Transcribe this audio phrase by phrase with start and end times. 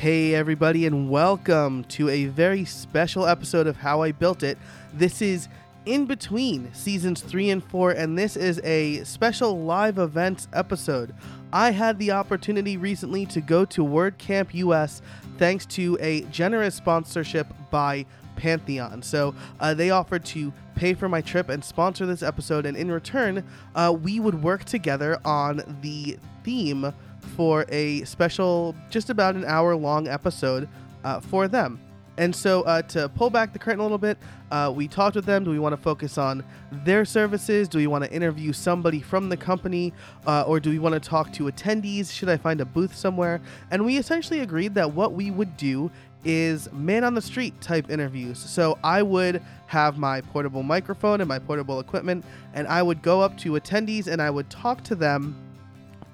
[0.00, 4.56] Hey, everybody, and welcome to a very special episode of How I Built It.
[4.94, 5.46] This is
[5.84, 11.14] in between seasons three and four, and this is a special live events episode.
[11.52, 15.02] I had the opportunity recently to go to WordCamp US
[15.36, 18.06] thanks to a generous sponsorship by
[18.36, 19.02] Pantheon.
[19.02, 22.90] So uh, they offered to pay for my trip and sponsor this episode, and in
[22.90, 23.44] return,
[23.74, 26.90] uh, we would work together on the theme
[27.20, 30.68] for a special, just about an hour long episode
[31.04, 31.80] uh, for them.
[32.18, 34.18] And so, uh, to pull back the curtain a little bit,
[34.50, 35.42] uh, we talked with them.
[35.42, 37.66] Do we want to focus on their services?
[37.66, 39.94] Do we want to interview somebody from the company?
[40.26, 42.12] Uh, or do we want to talk to attendees?
[42.12, 43.40] Should I find a booth somewhere?
[43.70, 45.90] And we essentially agreed that what we would do
[46.24, 48.38] is man on the street type interviews.
[48.38, 53.20] So I would have my portable microphone and my portable equipment, and I would go
[53.20, 55.34] up to attendees and I would talk to them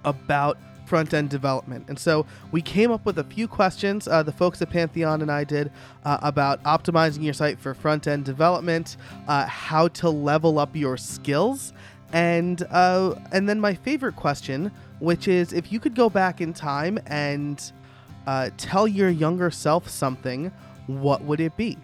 [0.04, 1.84] about front end development.
[1.88, 5.30] And so we came up with a few questions, uh, the folks at Pantheon and
[5.30, 5.70] I did,
[6.04, 8.96] uh, about optimizing your site for front end development,
[9.28, 11.72] uh, how to level up your skills,
[12.12, 14.70] and uh, and then my favorite question,
[15.00, 17.72] which is if you could go back in time and
[18.26, 20.52] uh, tell your younger self something,
[20.86, 21.76] what would it be?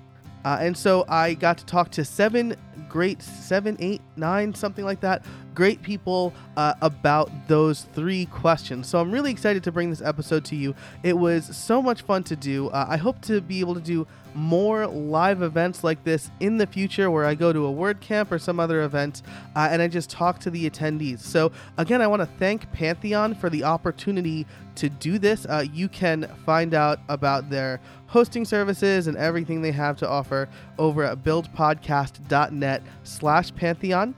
[0.45, 2.57] Uh, and so I got to talk to seven
[2.93, 8.87] great, seven, eight, nine, something like that, great people uh, about those three questions.
[8.87, 10.75] So I'm really excited to bring this episode to you.
[11.03, 12.69] It was so much fun to do.
[12.69, 16.67] Uh, I hope to be able to do more live events like this in the
[16.67, 19.23] future where I go to a WordCamp or some other event
[19.57, 21.21] uh, and I just talk to the attendees.
[21.21, 25.47] So, again, I want to thank Pantheon for the opportunity to do this.
[25.47, 30.49] Uh, you can find out about their hosting services and everything they have to offer
[30.79, 34.15] over at buildpodcast.net slash Pantheon.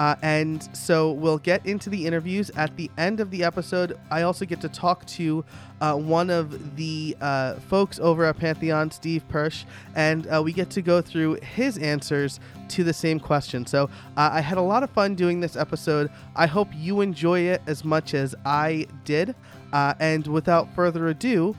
[0.00, 3.98] Uh, and so we'll get into the interviews at the end of the episode.
[4.10, 5.44] I also get to talk to
[5.82, 10.70] uh, one of the uh, folks over at Pantheon, Steve Persch, and uh, we get
[10.70, 13.66] to go through his answers to the same question.
[13.66, 16.10] So uh, I had a lot of fun doing this episode.
[16.34, 19.34] I hope you enjoy it as much as I did.
[19.70, 21.54] Uh, and without further ado,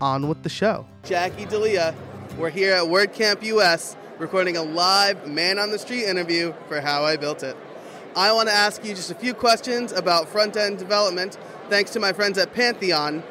[0.00, 0.86] on with the show.
[1.04, 1.94] Jackie D'Elia,
[2.36, 7.04] we're here at WordCamp US recording a live man on the street interview for How
[7.04, 7.56] I Built It.
[8.14, 11.38] I want to ask you just a few questions about front end development,
[11.70, 13.22] thanks to my friends at Pantheon,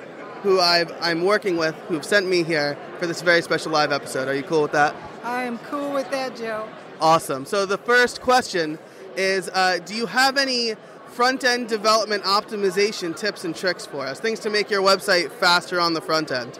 [0.42, 4.28] who i am working with, who've sent me here for this very special live episode.
[4.28, 4.96] Are you cool with that?
[5.24, 6.68] I am cool with that, Joe.
[7.00, 7.46] Awesome.
[7.46, 8.80] So the first question
[9.16, 10.74] is uh, Do you have any
[11.06, 14.20] front end development optimization tips and tricks for us?
[14.20, 16.58] Things to make your website faster on the front end?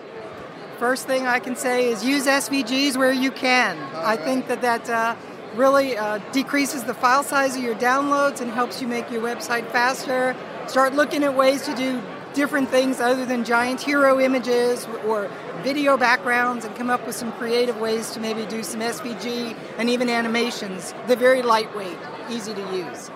[0.80, 3.78] First thing I can say is use SVGs where you can.
[3.96, 5.14] I think that that uh,
[5.54, 9.70] really uh, decreases the file size of your downloads and helps you make your website
[9.74, 10.38] faster.
[10.68, 12.02] Start looking at ways to do
[12.34, 15.30] different things other than giant hero images or
[15.64, 19.90] video backgrounds and come up with some creative ways to maybe do some SVG and
[19.90, 20.94] even animations.
[21.08, 21.98] They're very lightweight,
[22.30, 23.12] easy to use.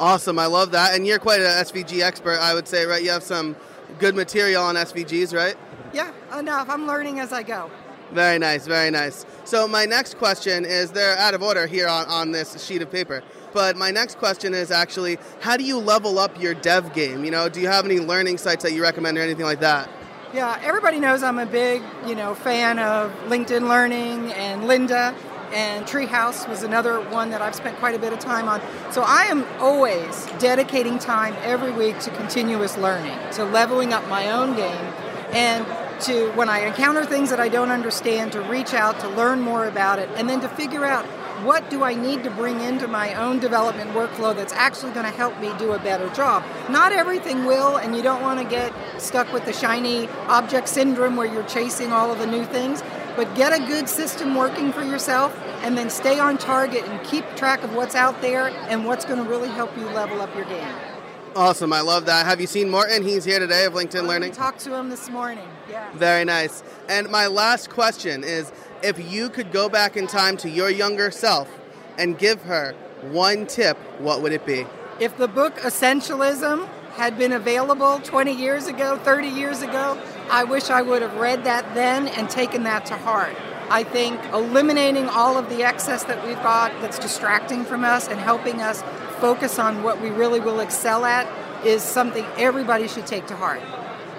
[0.00, 0.94] Awesome, I love that.
[0.94, 3.02] And you're quite an SVG expert, I would say, right?
[3.02, 3.54] You have some
[3.98, 5.56] good material on SVGs, right?
[5.92, 6.68] Yeah, enough.
[6.68, 7.70] I'm learning as I go.
[8.12, 9.24] Very nice, very nice.
[9.44, 12.90] So my next question is they're out of order here on, on this sheet of
[12.90, 13.22] paper.
[13.54, 17.24] But my next question is actually how do you level up your dev game?
[17.24, 19.90] You know, do you have any learning sites that you recommend or anything like that?
[20.34, 25.14] Yeah, everybody knows I'm a big, you know, fan of LinkedIn Learning and Lynda
[25.52, 28.62] and Treehouse was another one that I've spent quite a bit of time on.
[28.90, 34.30] So I am always dedicating time every week to continuous learning, to leveling up my
[34.30, 34.94] own game
[35.32, 35.66] and
[36.02, 39.66] to when I encounter things that I don't understand, to reach out, to learn more
[39.66, 41.04] about it, and then to figure out
[41.44, 45.12] what do I need to bring into my own development workflow that's actually going to
[45.12, 46.44] help me do a better job.
[46.70, 51.16] Not everything will, and you don't want to get stuck with the shiny object syndrome
[51.16, 52.82] where you're chasing all of the new things,
[53.16, 57.24] but get a good system working for yourself and then stay on target and keep
[57.36, 60.44] track of what's out there and what's going to really help you level up your
[60.44, 60.91] game.
[61.34, 62.26] Awesome, I love that.
[62.26, 63.02] Have you seen Morten?
[63.02, 64.32] He's here today of LinkedIn oh, Learning.
[64.32, 65.48] I talked to him this morning.
[65.70, 65.90] Yeah.
[65.94, 66.62] Very nice.
[66.90, 68.52] And my last question is
[68.82, 71.48] if you could go back in time to your younger self
[71.96, 72.74] and give her
[73.10, 74.66] one tip, what would it be?
[75.00, 79.98] If the book Essentialism had been available 20 years ago, 30 years ago,
[80.30, 83.34] I wish I would have read that then and taken that to heart.
[83.72, 88.20] I think eliminating all of the excess that we've got that's distracting from us and
[88.20, 88.82] helping us
[89.18, 91.26] focus on what we really will excel at
[91.64, 93.62] is something everybody should take to heart.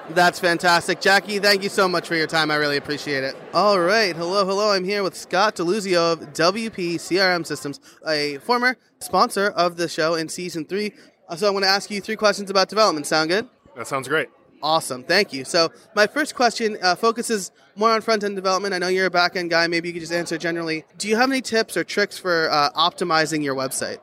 [0.10, 1.02] That's fantastic.
[1.02, 2.50] Jackie, thank you so much for your time.
[2.50, 3.36] I really appreciate it.
[3.54, 4.16] All right.
[4.16, 4.72] Hello, hello.
[4.72, 10.16] I'm here with Scott Deluzio of WP CRM Systems, a former sponsor of the show
[10.16, 10.94] in season three.
[11.38, 13.06] So I'm going to ask you three questions about development.
[13.06, 13.48] Sound good?
[13.76, 14.30] That sounds great.
[14.64, 15.44] Awesome, thank you.
[15.44, 18.74] So my first question uh, focuses more on front end development.
[18.74, 19.68] I know you're a back end guy.
[19.68, 20.86] Maybe you could just answer generally.
[20.98, 23.98] Do you have any tips or tricks for uh, optimizing your website?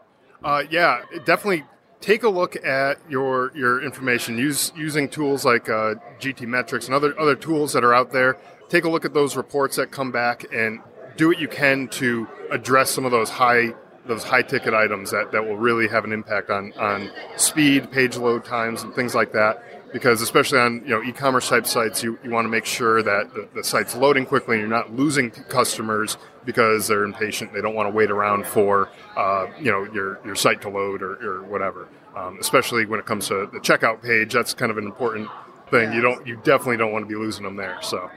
[0.44, 1.64] Uh, yeah, definitely.
[2.02, 4.36] Take a look at your your information.
[4.36, 8.38] Use using tools like uh, GTmetrix and other other tools that are out there.
[8.68, 10.80] Take a look at those reports that come back and
[11.16, 13.74] do what you can to address some of those high
[14.06, 18.16] those high ticket items that, that will really have an impact on, on speed, page
[18.16, 22.18] load times, and things like that because especially on you know e-commerce type sites you,
[22.22, 25.30] you want to make sure that the, the, site's loading quickly and you're not losing
[25.30, 30.20] customers because they're impatient they don't want to wait around for uh, you know your,
[30.24, 31.88] your site to load or, or whatever.
[32.16, 35.28] Um, especially when it comes to the checkout page that's kind of an important
[35.70, 35.92] thing.
[35.92, 38.10] You don't you definitely don't want to be losing them there so.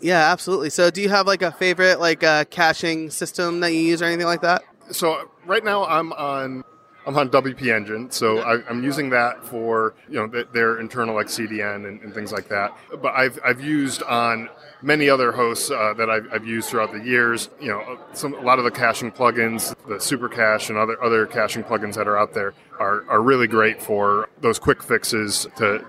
[0.00, 0.70] Yeah absolutely.
[0.70, 4.06] So do you have like a favorite like uh, caching system that you use or
[4.06, 4.62] anything like that?
[4.90, 6.64] So right now i'm on
[7.06, 11.28] I'm on WP Engine, so I, am using that for you know their internal like
[11.28, 12.76] CDN and, and, things like that.
[13.00, 14.48] But I've, I've used on
[14.82, 17.48] many other hosts uh, that I've, I've, used throughout the years.
[17.60, 21.26] You know, some a lot of the caching plugins, the Super Cache and other other
[21.26, 25.86] caching plugins that are out there are, are really great for those quick fixes to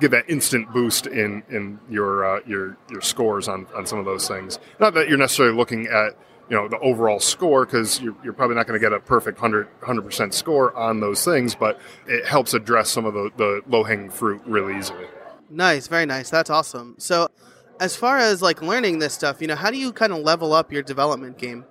[0.00, 4.04] give that instant boost in in your uh, your your scores on on some of
[4.04, 4.60] those things.
[4.78, 6.16] Not that you're necessarily looking at
[6.48, 9.40] you know the overall score because you're, you're, probably not going to get a perfect
[9.40, 13.84] 100 percent score on those things, but it helps address some of the, the low
[13.84, 15.06] hanging fruit really easily.
[15.48, 16.30] Nice, very nice.
[16.30, 16.94] That's awesome.
[16.98, 17.28] So,
[17.80, 20.52] as far as like learning this stuff, you know, how do you kind of level
[20.52, 21.64] up your development game?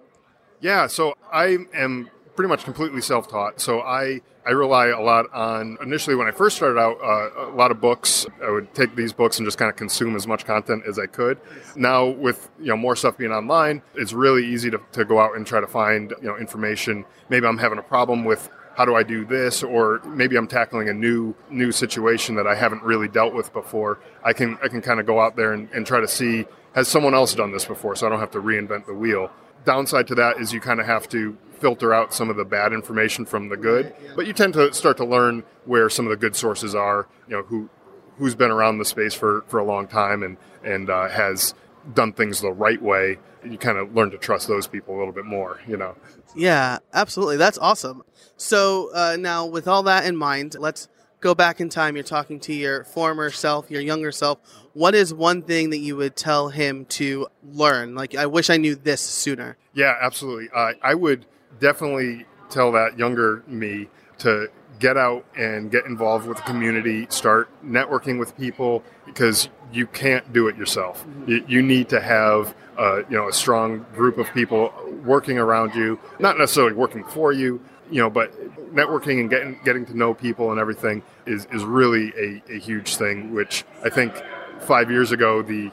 [0.60, 3.60] Yeah, so I am pretty much completely self taught.
[3.60, 7.56] So I I rely a lot on initially when I first started out uh, a
[7.56, 8.26] lot of books.
[8.44, 11.06] I would take these books and just kind of consume as much content as I
[11.06, 11.40] could.
[11.76, 15.36] Now with you know more stuff being online, it's really easy to, to go out
[15.36, 17.06] and try to find you know information.
[17.30, 20.90] Maybe I'm having a problem with how do I do this, or maybe I'm tackling
[20.90, 24.00] a new new situation that I haven't really dealt with before.
[24.24, 26.88] I can I can kind of go out there and, and try to see has
[26.88, 29.30] someone else done this before, so I don't have to reinvent the wheel.
[29.66, 32.74] Downside to that is you kind of have to filter out some of the bad
[32.74, 36.18] information from the good, but you tend to start to learn where some of the
[36.18, 37.08] good sources are.
[37.28, 37.70] You know who
[38.18, 41.54] who's been around the space for, for a long time and and uh, has
[41.94, 43.18] done things the right way.
[43.44, 45.62] You kind of learn to trust those people a little bit more.
[45.68, 45.96] You know.
[46.36, 47.38] Yeah, absolutely.
[47.38, 48.04] That's awesome.
[48.38, 50.88] So uh, now, with all that in mind, let's
[51.20, 51.96] go back in time.
[51.96, 54.40] You're talking to your former self, your younger self.
[54.74, 57.96] What is one thing that you would tell him to learn?
[57.96, 59.58] Like, I wish I knew this sooner.
[59.74, 60.50] Yeah, absolutely.
[60.54, 61.26] Uh, I would
[61.62, 63.88] definitely tell that younger me
[64.18, 64.50] to
[64.80, 70.34] get out and get involved with the community, start networking with people because you can't
[70.34, 71.06] do it yourself.
[71.28, 74.74] You, need to have uh, you know a strong group of people
[75.06, 78.34] working around you, not necessarily working for you, you know, but
[78.74, 82.96] networking and getting getting to know people and everything is is really a, a huge
[82.96, 83.34] thing.
[83.34, 84.14] Which I think
[84.60, 85.72] five years ago the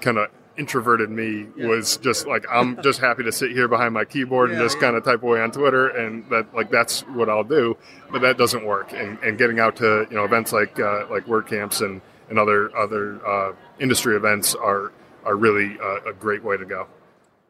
[0.00, 1.66] kind of introverted me yeah.
[1.66, 4.76] was just like I'm just happy to sit here behind my keyboard yeah, and just
[4.76, 4.82] yeah.
[4.82, 7.78] kind of type away on Twitter and that like that's what I'll do
[8.12, 11.24] but that doesn't work and, and getting out to you know events like uh, like
[11.24, 14.92] WordCamps and, and other other uh, industry events are
[15.24, 16.86] are really uh, a great way to go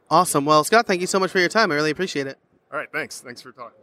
[0.09, 2.39] awesome well Scott thank you so much for your time I really appreciate it
[2.73, 3.77] all right thanks thanks for talking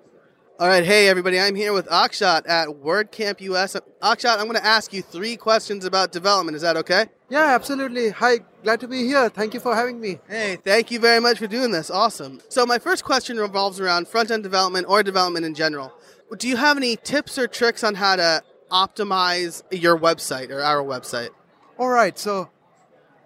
[0.59, 3.75] all right, hey everybody, I'm here with Akshat at WordCamp US.
[4.01, 6.56] Akshat, I'm going to ask you three questions about development.
[6.56, 7.06] Is that okay?
[7.29, 8.09] Yeah, absolutely.
[8.09, 9.29] Hi, glad to be here.
[9.29, 10.19] Thank you for having me.
[10.30, 11.90] Hey, thank you very much for doing this.
[11.90, 12.40] Awesome.
[12.47, 15.94] So, my first question revolves around front end development or development in general.
[16.37, 20.83] Do you have any tips or tricks on how to optimize your website or our
[20.83, 21.30] website?
[21.78, 22.49] All right, so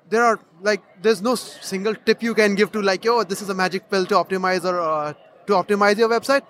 [0.10, 3.50] there are like there's no single tip you can give to like, oh, this is
[3.50, 5.14] a magic pill to optimize or uh,
[5.46, 6.42] to optimize your website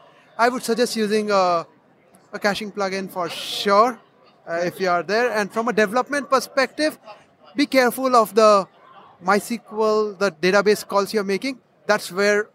[0.42, 1.68] I would suggest using a,
[2.34, 4.00] a caching plugin for sure
[4.48, 5.32] uh, if you are there.
[5.32, 6.98] And from a development perspective,
[7.56, 8.68] be careful of the
[9.24, 11.60] MySQL, the database calls you're making.
[11.86, 12.50] That's where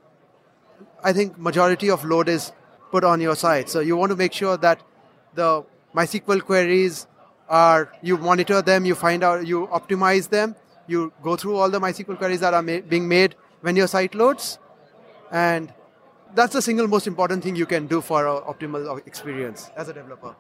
[1.03, 2.53] I think majority of load is
[2.91, 3.69] put on your site.
[3.69, 4.83] So you want to make sure that
[5.35, 7.07] the MySQL queries
[7.49, 11.81] are you monitor them, you find out, you optimize them, you go through all the
[11.81, 14.59] MySQL queries that are ma- being made when your site loads,
[15.31, 15.73] and
[16.35, 19.93] that's the single most important thing you can do for an optimal experience as a
[19.93, 20.35] developer.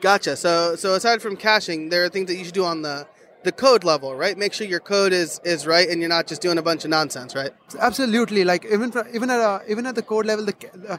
[0.00, 0.34] Gotcha.
[0.36, 3.06] So, so aside from caching, there are things that you should do on the
[3.42, 4.36] the code level, right?
[4.36, 6.90] Make sure your code is is right, and you're not just doing a bunch of
[6.90, 7.52] nonsense, right?
[7.78, 8.44] Absolutely.
[8.44, 10.54] Like even for, even at a, even at the code level, the,
[10.88, 10.98] uh,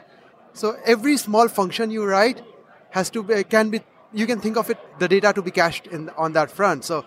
[0.52, 2.42] so every small function you write
[2.90, 3.80] has to be can be
[4.12, 6.84] you can think of it the data to be cached in on that front.
[6.84, 7.04] So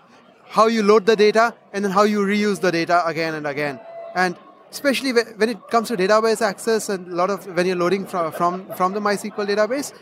[0.48, 3.80] how you load the data and then how you reuse the data again and again.
[4.15, 4.38] And
[4.72, 8.32] especially when it comes to database access and a lot of when you're loading from
[8.32, 9.94] from, from the MySQL database,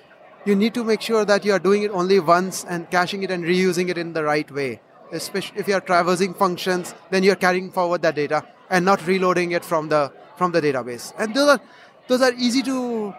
[0.46, 3.32] you need to make sure that you are doing it only once and caching it
[3.32, 4.82] and reusing it in the right way.
[5.13, 9.51] Especially if you are traversing functions, then you're carrying forward that data and not reloading
[9.51, 11.13] it from the from the database.
[11.17, 11.62] And those are
[12.08, 13.13] those are easy to.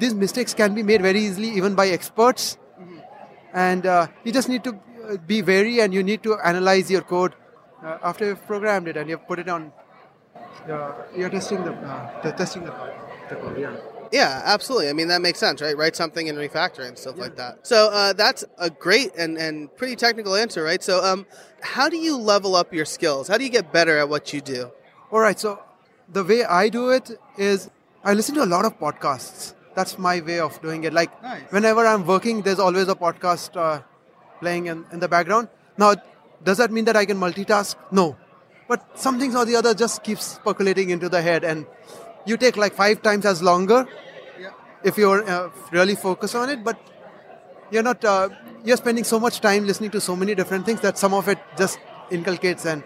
[0.00, 2.58] These mistakes can be made very easily even by experts,
[3.52, 4.72] and uh, you just need to
[5.08, 7.34] uh, be wary and you need to analyze your code
[7.84, 9.72] uh, after you've programmed it and you've put it on.
[10.68, 12.72] Uh, you're testing the, uh, the testing the,
[13.28, 13.58] the code.
[13.58, 13.93] Yeah.
[14.12, 14.88] Yeah, absolutely.
[14.88, 15.76] I mean, that makes sense, right?
[15.76, 17.66] Write something and refactor it and stuff like that.
[17.66, 20.82] So uh, that's a great and, and pretty technical answer, right?
[20.82, 21.26] So, um,
[21.60, 23.28] how do you level up your skills?
[23.28, 24.70] How do you get better at what you do?
[25.10, 25.38] All right.
[25.38, 25.60] So
[26.12, 27.70] the way I do it is
[28.04, 29.54] I listen to a lot of podcasts.
[29.74, 30.92] That's my way of doing it.
[30.92, 31.42] Like Nice.
[31.50, 33.82] whenever I'm working, there's always a podcast uh,
[34.40, 35.48] playing in, in the background.
[35.76, 35.94] Now,
[36.42, 37.74] does that mean that I can multitask?
[37.90, 38.16] No.
[38.68, 41.66] But some things or the other just keeps percolating into the head, and
[42.26, 43.86] you take like five times as longer
[44.82, 46.62] if you're uh, really focused on it.
[46.62, 46.78] But
[47.70, 48.04] you're not.
[48.04, 48.28] Uh,
[48.64, 51.38] you're spending so much time listening to so many different things that some of it
[51.56, 51.78] just
[52.10, 52.84] inculcates, and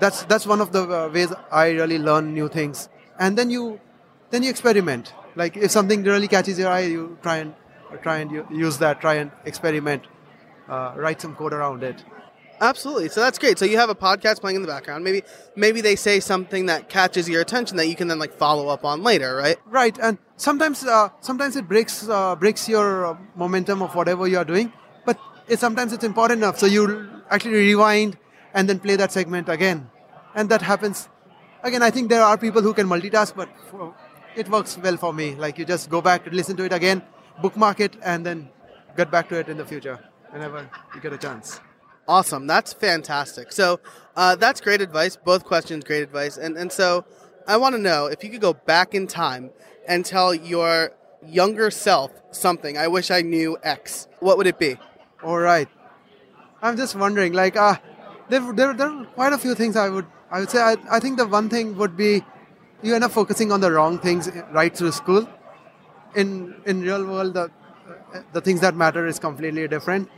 [0.00, 2.88] that's that's one of the uh, ways I really learn new things.
[3.18, 3.80] And then you
[4.30, 5.14] then you experiment.
[5.36, 7.54] Like if something really catches your eye, you try and
[8.02, 9.00] try and use that.
[9.00, 10.06] Try and experiment.
[10.68, 12.04] Uh, write some code around it.
[12.60, 13.08] Absolutely.
[13.08, 13.58] So that's great.
[13.58, 15.04] So you have a podcast playing in the background.
[15.04, 15.22] Maybe
[15.54, 18.84] maybe they say something that catches your attention that you can then like follow up
[18.84, 19.56] on later, right?
[19.66, 24.38] Right, and sometimes uh, sometimes it breaks uh, breaks your uh, momentum of whatever you
[24.38, 24.72] are doing,
[25.04, 26.58] but it, sometimes it's important enough.
[26.58, 28.18] So you actually rewind
[28.54, 29.88] and then play that segment again,
[30.34, 31.08] and that happens.
[31.62, 33.94] Again, I think there are people who can multitask, but for,
[34.36, 35.34] it works well for me.
[35.34, 37.02] Like you just go back, listen to it again,
[37.40, 38.48] bookmark it, and then
[38.96, 39.98] get back to it in the future
[40.30, 41.60] whenever you get a chance.
[42.08, 42.46] Awesome.
[42.46, 43.52] That's fantastic.
[43.52, 43.80] So
[44.16, 45.16] uh, that's great advice.
[45.16, 46.38] Both questions, great advice.
[46.38, 47.04] And and so
[47.46, 49.50] I want to know if you could go back in time
[49.86, 52.78] and tell your younger self something.
[52.78, 54.08] I wish I knew X.
[54.20, 54.78] What would it be?
[55.22, 55.68] All right.
[56.62, 57.76] I'm just wondering, like, uh,
[58.28, 60.60] there, there, there are quite a few things I would, I would say.
[60.60, 62.24] I, I think the one thing would be
[62.82, 65.28] you end up focusing on the wrong things right through school.
[66.14, 67.50] In in real world, the
[68.32, 70.08] the things that matter is completely different.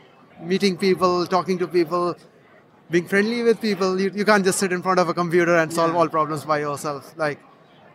[0.42, 2.16] Meeting people, talking to people,
[2.90, 4.00] being friendly with people.
[4.00, 6.60] You, you can't just sit in front of a computer and solve all problems by
[6.60, 7.14] yourself.
[7.16, 7.38] Like,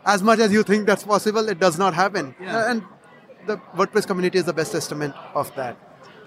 [0.05, 2.35] as much as you think that's possible, it does not happen.
[2.39, 2.71] Yeah.
[2.71, 2.83] And
[3.47, 5.77] the WordPress community is the best testament of that.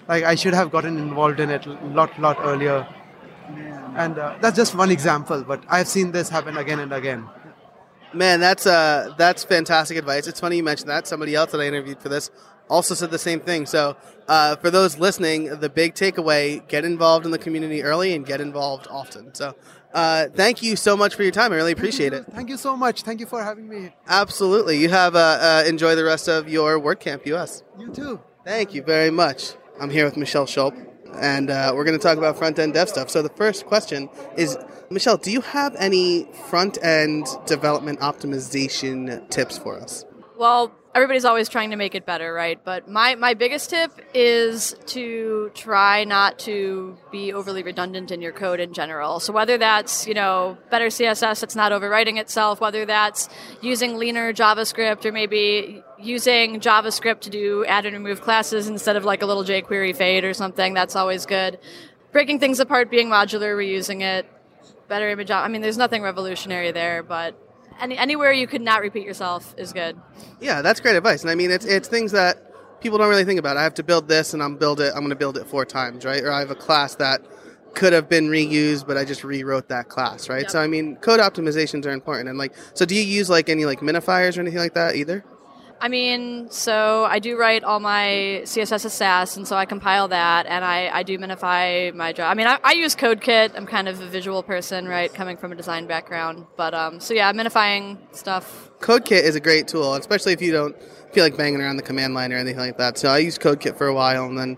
[0.07, 2.87] Like I should have gotten involved in it a lot, lot earlier.
[3.95, 7.27] And uh, that's just one example, but I've seen this happen again and again.
[8.13, 10.25] Man, that's uh that's fantastic advice.
[10.25, 11.05] It's funny you mentioned that.
[11.05, 12.31] Somebody else that I interviewed for this
[12.69, 13.65] also said the same thing.
[13.65, 13.97] So
[14.27, 18.41] uh, for those listening, the big takeaway: get involved in the community early and get
[18.41, 19.33] involved often.
[19.33, 19.55] So
[19.93, 21.51] uh, thank you so much for your time.
[21.51, 22.25] I really appreciate it.
[22.25, 23.01] Thank you so much.
[23.01, 23.93] Thank you for having me.
[24.07, 24.77] Absolutely.
[24.77, 27.63] You have uh, uh, enjoy the rest of your WordCamp US.
[27.77, 28.21] You too.
[28.45, 29.53] Thank you very much.
[29.79, 30.75] I'm here with Michelle Schulp,
[31.15, 33.09] and uh, we're going to talk about front end dev stuff.
[33.09, 34.57] So the first question is,
[34.89, 40.05] Michelle, do you have any front end development optimization tips for us?
[40.37, 42.59] Well, everybody's always trying to make it better, right?
[42.61, 48.33] But my, my biggest tip is to try not to be overly redundant in your
[48.33, 49.21] code in general.
[49.21, 53.29] So whether that's, you know, better CSS that's not overwriting itself, whether that's
[53.61, 59.05] using leaner JavaScript or maybe using JavaScript to do add and remove classes instead of
[59.05, 61.59] like a little jQuery fade or something, that's always good.
[62.11, 64.29] Breaking things apart, being modular, reusing it,
[64.89, 65.31] better image.
[65.31, 67.35] I mean, there's nothing revolutionary there, but
[67.81, 69.99] any, anywhere you could not repeat yourself is good.
[70.39, 71.21] Yeah, that's great advice.
[71.21, 73.57] And I mean, it's it's things that people don't really think about.
[73.57, 74.91] I have to build this, and I'm build it.
[74.93, 76.23] I'm going to build it four times, right?
[76.23, 77.21] Or I have a class that
[77.73, 80.41] could have been reused, but I just rewrote that class, right?
[80.41, 80.51] Yep.
[80.51, 82.29] So I mean, code optimizations are important.
[82.29, 85.23] And like, so do you use like any like minifiers or anything like that either?
[85.81, 90.09] I mean, so I do write all my CSS as Sass, and so I compile
[90.09, 92.29] that, and I, I do minify my job.
[92.29, 93.53] I mean, I, I use CodeKit.
[93.55, 96.45] I'm kind of a visual person, right, coming from a design background.
[96.57, 98.69] But um, so yeah, I'm minifying stuff.
[98.79, 100.75] CodeKit is a great tool, especially if you don't
[101.13, 102.97] feel like banging around the command line or anything like that.
[102.97, 104.57] So I used CodeKit for a while, and then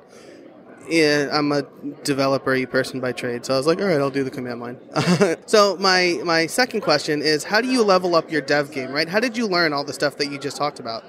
[0.91, 1.63] yeah, I'm a
[2.03, 4.77] developer person by trade, so I was like, all right, I'll do the command line.
[5.45, 8.91] so my my second question is, how do you level up your dev game?
[8.91, 9.07] Right?
[9.07, 11.05] How did you learn all the stuff that you just talked about?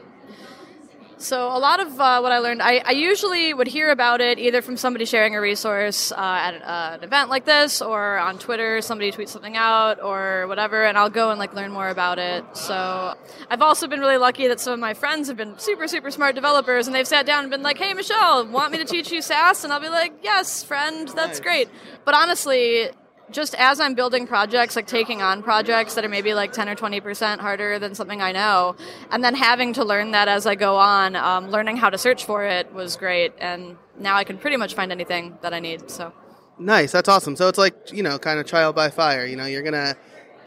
[1.23, 4.41] So a lot of uh, what I learned, I, I usually would hear about it
[4.41, 8.19] either from somebody sharing a resource uh, at an, uh, an event like this, or
[8.19, 11.89] on Twitter, somebody tweets something out, or whatever, and I'll go and like learn more
[11.89, 12.45] about it.
[12.57, 13.15] So
[13.49, 16.35] I've also been really lucky that some of my friends have been super super smart
[16.35, 19.23] developers, and they've sat down and been like, "Hey, Michelle, want me to teach you
[19.23, 21.41] Sass?" And I'll be like, "Yes, friend, that's Nice.
[21.41, 21.69] great."
[22.05, 22.91] But honestly.
[23.31, 26.75] Just as I'm building projects, like taking on projects that are maybe like 10 or
[26.75, 28.77] 20% harder than something I know,
[29.11, 32.25] and then having to learn that as I go on, um, learning how to search
[32.25, 33.33] for it was great.
[33.39, 35.91] And now I can pretty much find anything that I need.
[35.91, 36.13] So
[36.59, 37.35] Nice, that's awesome.
[37.37, 39.25] So it's like, you know, kind of trial by fire.
[39.27, 39.97] You know, you're going to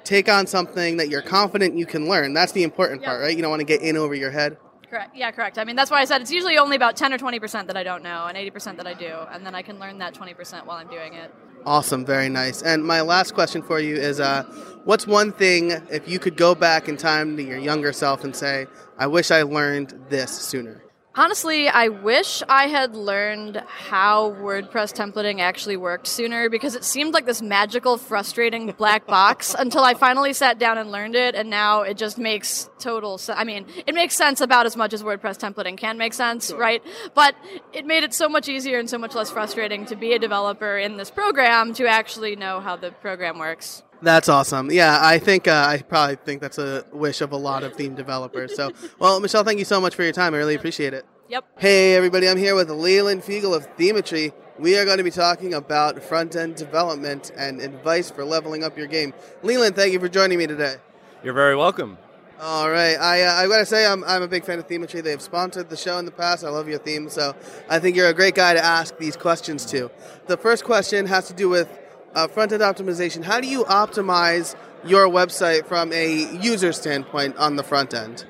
[0.04, 2.34] take on something that you're confident you can learn.
[2.34, 3.10] That's the important Yep.
[3.10, 3.36] part, right?
[3.36, 4.58] You don't want to get in over your head.
[4.90, 5.16] Correct.
[5.16, 5.58] Yeah, correct.
[5.58, 7.84] I mean, that's why I said it's usually only about 10 or 20% that I
[7.84, 9.14] don't know and 80% that I do.
[9.32, 11.34] And then I can learn that 20% while I'm doing it.
[11.66, 12.62] Awesome, very nice.
[12.62, 14.44] And my last question for you is uh,
[14.84, 18.36] what's one thing, if you could go back in time to your younger self and
[18.36, 18.68] say,
[19.00, 20.85] I wish I learned this sooner?
[21.18, 27.14] Honestly, I wish I had learned how WordPress templating actually worked sooner because it seemed
[27.14, 31.50] like this magical, frustrating black box until I finally sat down and learned it, and
[31.50, 33.40] now it just makes total sense.
[33.40, 36.84] I mean, it makes sense about as much as WordPress templating can make sense, right?
[37.14, 37.36] But
[37.72, 40.78] it made it so much easier and so much less frustrating to be a developer
[40.78, 43.84] in this program to actually know how the program works.
[44.06, 44.70] That's awesome.
[44.72, 47.96] Yeah, I think uh, I probably think that's a wish of a lot of theme
[47.96, 48.56] developers.
[48.56, 48.70] So,
[49.00, 50.36] well, Michelle, thank you so much for your time.
[50.36, 51.08] I really appreciate it.
[51.28, 51.46] Yep.
[51.58, 54.32] Hey, everybody, I'm here with Leland Fiegel of Themetry.
[54.60, 58.78] We are going to be talking about front end development and advice for leveling up
[58.78, 59.12] your game.
[59.42, 60.76] Leland, thank you for joining me today.
[61.24, 61.98] You're very welcome.
[62.40, 65.02] All right, I uh, I gotta say I'm I'm a big fan of Themetry.
[65.02, 66.44] They've sponsored the show in the past.
[66.44, 67.34] I love your theme, so
[67.70, 69.90] I think you're a great guy to ask these questions to.
[70.28, 71.70] The first question has to do with
[72.16, 73.24] uh, front end optimization.
[73.24, 78.26] How do you optimize your website from a user standpoint on the front end?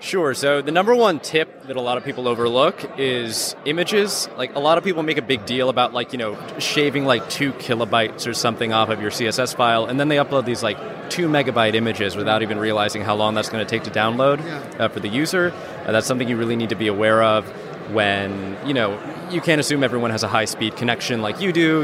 [0.00, 0.32] Sure.
[0.32, 4.28] So the number one tip that a lot of people overlook is images.
[4.36, 7.28] Like a lot of people make a big deal about like, you know, shaving like
[7.30, 10.78] 2 kilobytes or something off of your CSS file and then they upload these like
[11.10, 14.38] 2 megabyte images without even realizing how long that's going to take to download
[14.78, 15.52] uh, for the user.
[15.84, 17.44] Uh, that's something you really need to be aware of
[17.92, 19.00] when, you know,
[19.32, 21.82] you can't assume everyone has a high speed connection like you do.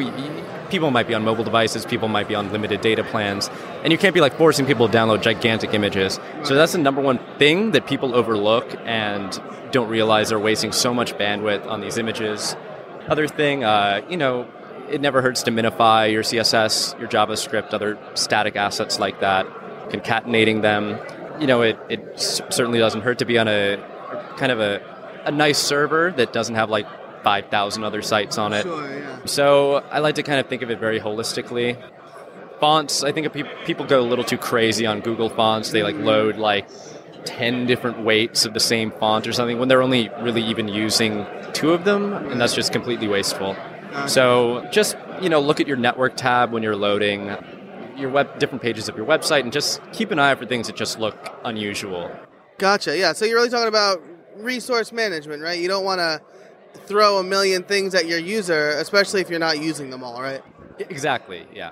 [0.75, 3.49] People might be on mobile devices, people might be on limited data plans,
[3.85, 6.19] and you can't be like forcing people to download gigantic images.
[6.43, 9.41] So that's the number one thing that people overlook and
[9.71, 12.57] don't realize they're wasting so much bandwidth on these images.
[13.07, 14.49] Other thing, uh, you know,
[14.91, 19.47] it never hurts to minify your CSS, your JavaScript, other static assets like that,
[19.91, 20.99] concatenating them.
[21.41, 23.77] You know, it, it certainly doesn't hurt to be on a
[24.39, 24.83] kind of a,
[25.25, 26.89] a nice server that doesn't have like
[27.25, 28.67] 5,000 other sites on it.
[28.67, 29.25] yeah.
[29.25, 31.83] So I like to kind of think of it very holistically.
[32.61, 35.71] Fonts, I think pe- people go a little too crazy on Google Fonts.
[35.71, 36.69] They like load like
[37.25, 41.27] 10 different weights of the same font or something when they're only really even using
[41.53, 43.57] two of them, and that's just completely wasteful.
[44.07, 47.37] So just, you know, look at your network tab when you're loading
[47.97, 50.67] your web different pages of your website and just keep an eye out for things
[50.67, 52.11] that just look unusual.
[52.59, 52.97] Gotcha.
[52.99, 53.13] Yeah.
[53.13, 54.03] So you're really talking about
[54.37, 55.61] resource management, right?
[55.61, 56.21] You don't want to
[56.87, 60.43] throw a million things at your user, especially if you're not using them all, right?
[60.79, 61.71] Exactly, yeah.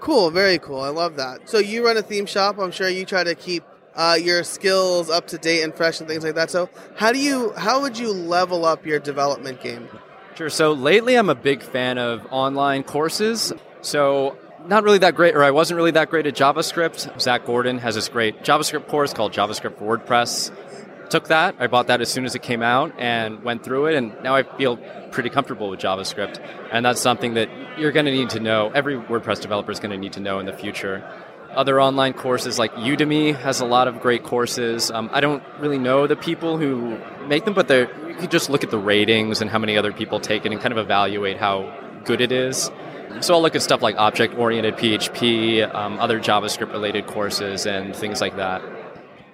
[0.00, 0.80] Cool, very cool.
[0.80, 1.48] I love that.
[1.48, 2.58] So you run a theme shop.
[2.58, 3.64] I'm sure you try to keep
[3.94, 6.50] uh, your skills up to date and fresh and things like that.
[6.50, 9.88] So how do you how would you level up your development game?
[10.36, 10.48] Sure.
[10.48, 13.52] So lately, I'm a big fan of online courses.
[13.82, 17.20] So not really that great, or I wasn't really that great at JavaScript.
[17.20, 20.50] Zac Gordon has this great JavaScript course called JavaScript for WordPress.
[21.10, 21.56] Took that.
[21.58, 24.36] I bought that as soon as it came out and went through it, and now
[24.36, 24.76] I feel
[25.10, 26.38] pretty comfortable with JavaScript.
[26.70, 28.70] And that's something that you're going to need to know.
[28.72, 31.04] Every WordPress developer is going to need to know in the future.
[31.50, 34.92] Other online courses like Udemy has a lot of great courses.
[34.92, 36.96] Um, I don't really know the people who
[37.26, 40.20] make them, but you can just look at the ratings and how many other people
[40.20, 42.70] take it and kind of evaluate how good it is.
[43.20, 47.96] So I'll look at stuff like object oriented PHP, um, other JavaScript related courses, and
[47.96, 48.62] things like that.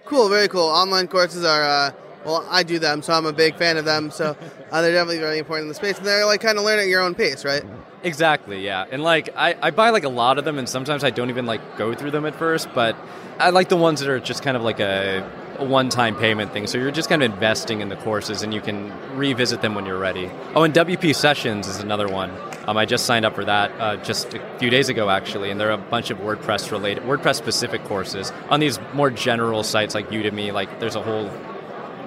[0.07, 0.63] Cool, very cool.
[0.63, 1.93] Online courses are uh,
[2.25, 4.11] well, I do them, so I'm a big fan of them.
[4.11, 4.37] So
[4.71, 6.89] uh, they're definitely very important in the space, and they're like kind of learn at
[6.89, 7.63] your own pace, right?
[8.03, 8.87] Exactly, yeah.
[8.91, 11.47] And like I, I buy like a lot of them and sometimes I don't even
[11.47, 12.97] like go through them at first, but
[13.39, 16.67] I like the ones that are just kind of like a, a one-time payment thing.
[16.67, 19.87] So you're just kind of investing in the courses and you can revisit them when
[19.87, 20.31] you're ready.
[20.55, 22.33] Oh, and WP Sessions is another one.
[22.67, 25.61] Um, I just signed up for that uh, just a few days ago actually, and
[25.61, 29.95] there are a bunch of WordPress related, WordPress specific courses on these more general sites
[29.95, 30.53] like Udemy.
[30.53, 31.31] Like there's a whole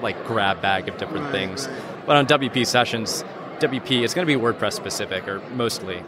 [0.01, 1.69] like grab bag of different things.
[2.05, 3.23] But on WP Sessions,
[3.59, 6.03] WP it's going to be WordPress specific or mostly.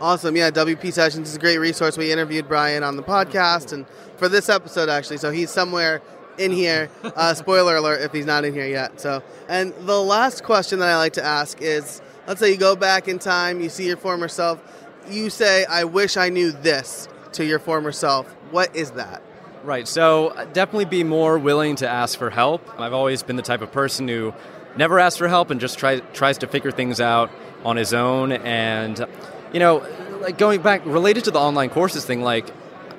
[0.00, 0.36] Awesome.
[0.36, 1.98] Yeah, WP Sessions is a great resource.
[1.98, 3.84] We interviewed Brian on the podcast and
[4.16, 6.00] for this episode actually, so he's somewhere
[6.38, 6.88] in here.
[7.02, 9.00] Uh, spoiler alert if he's not in here yet.
[9.00, 12.76] So, and the last question that I like to ask is, let's say you go
[12.76, 14.62] back in time, you see your former self,
[15.10, 18.26] you say, "I wish I knew this" to your former self.
[18.50, 19.22] What is that?
[19.64, 19.88] Right.
[19.88, 22.68] So uh, definitely be more willing to ask for help.
[22.80, 24.32] I've always been the type of person who
[24.76, 27.30] never asks for help and just tries tries to figure things out
[27.64, 28.32] on his own.
[28.32, 29.04] And
[29.52, 29.86] you know,
[30.20, 32.46] like going back related to the online courses thing, like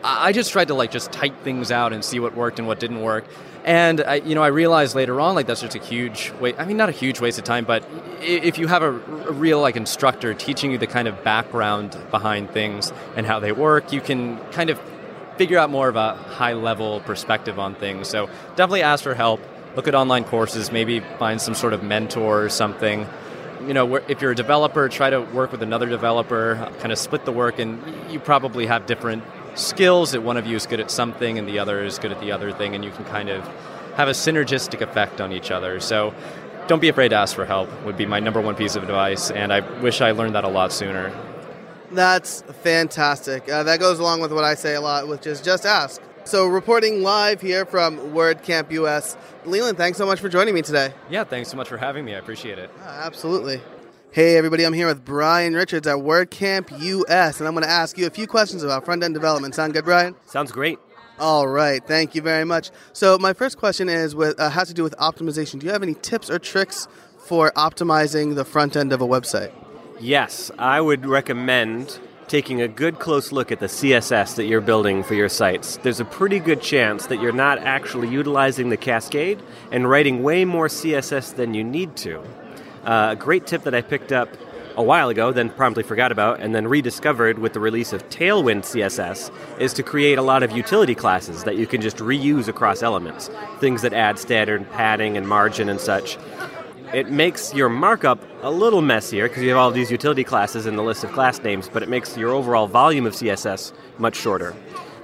[0.03, 2.79] I just tried to like just type things out and see what worked and what
[2.79, 3.25] didn't work.
[3.69, 6.60] And I, you know, I realized later on, like that's just a huge waste.
[6.60, 7.88] I mean, not a huge waste of time, but
[8.19, 12.49] if you have a, a, real like instructor teaching you the kind of background behind
[12.49, 14.82] things and how they work, you can kind of
[15.38, 18.08] figure out more of a high level perspective on things.
[18.08, 19.39] So definitely ask for help.
[19.75, 20.71] Look at online courses.
[20.71, 23.08] Maybe find some sort of mentor or something.
[23.67, 26.55] You know, if you're a developer, try to work with another developer.
[26.79, 29.23] Kind of split the work, and you probably have different
[29.55, 32.19] skills that one of you is good at something and the other is good at
[32.19, 33.45] the other thing, and you can kind of
[33.95, 35.79] have a synergistic effect on each other.
[35.79, 36.13] So
[36.67, 39.31] don't be afraid to ask for help, would be my number one piece of advice,
[39.31, 41.12] and I wish I learned that a lot sooner.
[41.91, 43.49] That's fantastic.
[43.49, 46.01] Uh, that goes along with what I say a lot, which is just ask.
[46.25, 50.93] So, reporting live here from WordCamp US, Leland, thanks so much for joining me today.
[51.09, 52.13] Yeah, thanks so much for having me.
[52.13, 52.69] I appreciate it.
[52.81, 53.62] Uh, absolutely.
[54.11, 57.95] Hey, everybody, I'm here with Brian Richards at WordCamp US, and I'm going to ask
[57.95, 59.53] you a few questions about front end development.
[59.53, 60.15] Sound good, Brian?
[60.25, 60.79] Sounds great.
[61.19, 62.71] All right, thank you very much.
[62.91, 65.59] So, my first question is with uh, has to do with optimization.
[65.59, 66.87] Do you have any tips or tricks
[67.19, 69.51] for optimizing the front end of a website?
[69.99, 75.03] Yes, I would recommend taking a good close look at the CSS that you're building
[75.03, 75.77] for your sites.
[75.83, 79.39] There's a pretty good chance that you're not actually utilizing the cascade
[79.71, 82.23] and writing way more CSS than you need to.
[82.89, 84.28] Uh, a great tip that I picked up
[84.75, 88.63] a while ago, then promptly forgot about, and then rediscovered with the release of Tailwind
[88.63, 92.82] CSS is to create a lot of utility classes that you can just reuse across
[92.82, 93.30] elements.
[93.60, 96.17] Things that add standard padding and margin and such.
[96.91, 100.75] It makes your markup a little messier because you have all these utility classes in
[100.75, 104.56] the list of class names, but it makes your overall volume of CSS much shorter.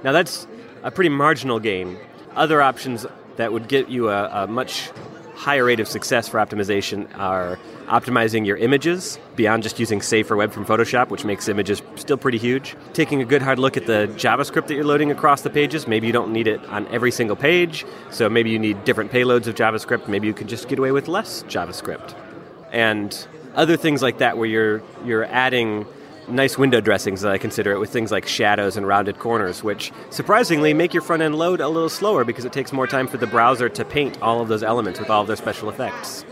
[0.02, 0.48] Now, that's
[0.82, 1.96] a pretty marginal gain.
[2.34, 4.90] Other options that would get you a, a much
[5.36, 10.36] higher rate of success for optimization are optimizing your images beyond just using Save for
[10.36, 12.74] Web from Photoshop, which makes images still pretty huge.
[12.94, 15.86] Taking a good hard look at the JavaScript that you're loading across the pages.
[15.86, 19.46] Maybe you don't need it on every single page, so maybe you need different payloads
[19.46, 20.08] of JavaScript.
[20.08, 22.14] Maybe you can just get away with less JavaScript.
[22.72, 25.86] And other things like that where you're you're adding
[26.28, 29.92] nice window dressings that I consider it with things like shadows and rounded corners, which
[30.10, 33.16] surprisingly make your front end load a little slower because it takes more time for
[33.16, 36.24] the browser to paint all of those elements with all of their special effects.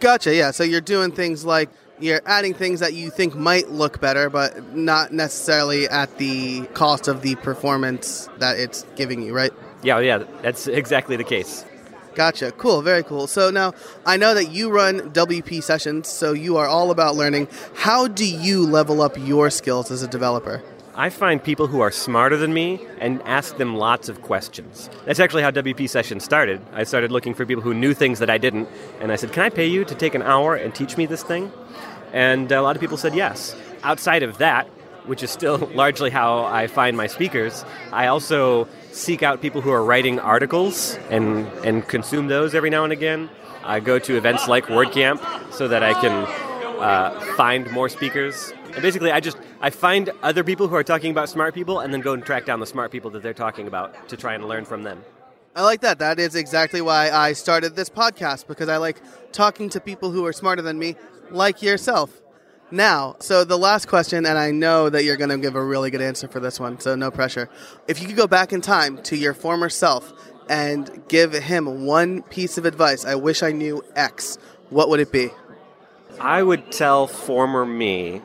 [0.00, 0.50] Gotcha, yeah.
[0.50, 4.74] So you're doing things like you're adding things that you think might look better, but
[4.74, 9.52] not necessarily at the cost of the performance that it's giving you, right?
[9.82, 11.64] Yeah, yeah, that's exactly the case.
[12.14, 12.52] Gotcha.
[12.52, 12.82] Cool.
[12.82, 13.26] Very cool.
[13.26, 13.72] So now
[14.04, 17.48] I know that you run WP sessions, so you are all about learning.
[17.74, 20.62] How do you level up your skills as a developer?
[20.94, 24.90] I find people who are smarter than me and ask them lots of questions.
[25.06, 26.60] That's actually how WP sessions started.
[26.72, 28.68] I started looking for people who knew things that I didn't,
[29.00, 31.22] and I said, Can I pay you to take an hour and teach me this
[31.22, 31.52] thing?
[32.12, 33.54] And a lot of people said yes.
[33.84, 34.66] Outside of that,
[35.06, 39.70] which is still largely how I find my speakers, I also seek out people who
[39.70, 43.30] are writing articles and, and consume those every now and again.
[43.62, 46.26] I go to events like WordCamp so that I can
[46.80, 48.52] uh, find more speakers.
[48.72, 51.92] And basically, I just I find other people who are talking about smart people, and
[51.92, 54.46] then go and track down the smart people that they're talking about to try and
[54.46, 55.04] learn from them.
[55.54, 55.98] I like that.
[55.98, 60.24] That is exactly why I started this podcast because I like talking to people who
[60.24, 60.96] are smarter than me,
[61.30, 62.19] like yourself.
[62.72, 65.90] Now, so the last question, and I know that you're going to give a really
[65.90, 67.50] good answer for this one, so no pressure.
[67.88, 70.12] If you could go back in time to your former self
[70.48, 75.10] and give him one piece of advice, I wish I knew X, what would it
[75.10, 75.30] be?
[76.20, 78.22] I would tell former me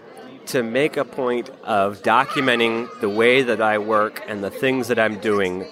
[0.47, 4.99] to make a point of documenting the way that I work and the things that
[4.99, 5.65] I'm doing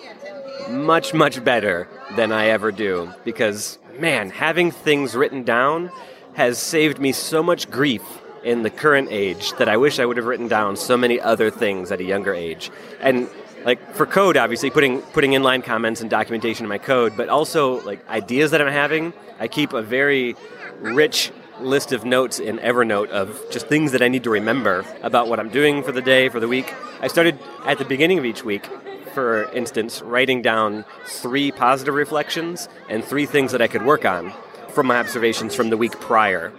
[0.67, 3.13] much, much better than I ever do.
[3.23, 5.91] Because, man, having things written down
[6.33, 8.01] has saved me so much grief
[8.43, 11.49] in the current age that I wish I would have written down so many other
[11.49, 12.71] things at a younger age.
[12.99, 13.29] And
[13.65, 17.82] like for code, obviously putting putting inline comments and documentation in my code, but also
[17.84, 19.13] like ideas that I'm having.
[19.39, 20.36] I keep a very
[20.79, 25.27] rich list of notes in Evernote of just things that I need to remember about
[25.27, 26.73] what I'm doing for the day, for the week.
[27.01, 28.67] I started at the beginning of each week,
[29.13, 34.34] for instance, writing down three positive reflections and three things that I could work on
[34.69, 36.51] from my observations from the week prior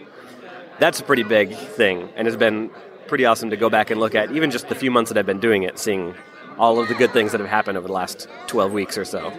[0.78, 2.70] that's a pretty big thing, and it's been
[3.06, 5.26] pretty awesome to go back and look at, even just the few months that I've
[5.26, 6.14] been doing it, seeing
[6.58, 9.32] all of the good things that have happened over the last 12 weeks or so.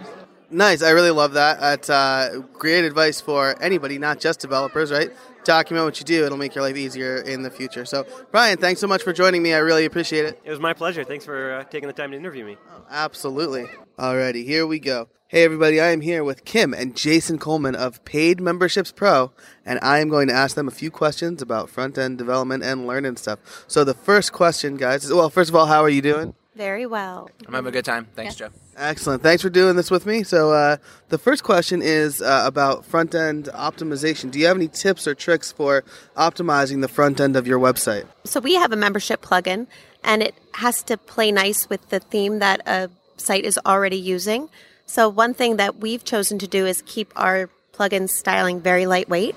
[0.50, 0.82] Nice.
[0.82, 1.58] I really love that.
[1.60, 5.10] That's uh, great advice for anybody, not just developers, right?
[5.46, 7.84] Document what you do, it'll make your life easier in the future.
[7.84, 9.54] So, Brian, thanks so much for joining me.
[9.54, 10.40] I really appreciate it.
[10.44, 11.04] It was my pleasure.
[11.04, 12.56] Thanks for uh, taking the time to interview me.
[12.90, 13.66] Absolutely.
[13.98, 15.08] Alrighty, here we go.
[15.28, 19.32] Hey everybody, I am here with Kim and Jason Coleman of Paid Memberships Pro,
[19.64, 22.86] and I am going to ask them a few questions about front end development and
[22.86, 23.64] learning stuff.
[23.66, 26.34] So the first question, guys, is well, first of all, how are you doing?
[26.56, 27.28] Very well.
[27.46, 28.06] I'm having a good time.
[28.16, 28.48] Thanks, Joe.
[28.78, 29.22] Excellent.
[29.22, 30.22] Thanks for doing this with me.
[30.22, 30.78] So, uh,
[31.10, 34.30] the first question is uh, about front end optimization.
[34.30, 35.84] Do you have any tips or tricks for
[36.16, 38.06] optimizing the front end of your website?
[38.24, 39.66] So we have a membership plugin,
[40.02, 42.88] and it has to play nice with the theme that a
[43.18, 44.48] site is already using.
[44.86, 49.36] So one thing that we've chosen to do is keep our plugin styling very lightweight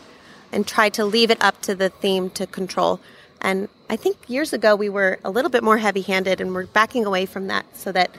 [0.54, 3.02] and try to leave it up to the theme to control.
[3.42, 6.66] And I think years ago we were a little bit more heavy handed and we're
[6.66, 8.12] backing away from that so that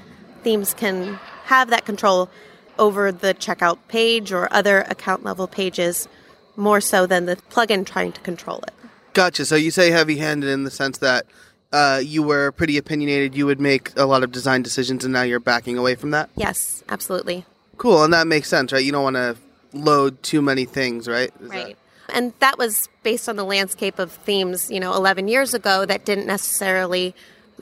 [0.43, 2.31] themes can have that control
[2.79, 6.09] over the checkout page or other account level pages
[6.57, 8.73] more so than the plugin trying to control it.
[9.13, 9.45] Gotcha.
[9.45, 11.27] So you say heavy handed in the sense that
[11.73, 15.23] uh, you were pretty opinionated, you would make a lot of design decisions, and now
[15.23, 16.29] you're backing away from that?
[16.37, 17.45] Yes, absolutely.
[17.77, 18.85] Cool, and that makes sense, right?
[18.85, 19.37] You don't want to
[19.73, 21.31] load too many things, right?
[21.41, 21.77] Is right.
[22.13, 26.05] And that was based on the landscape of themes, you know, 11 years ago that
[26.05, 27.15] didn't necessarily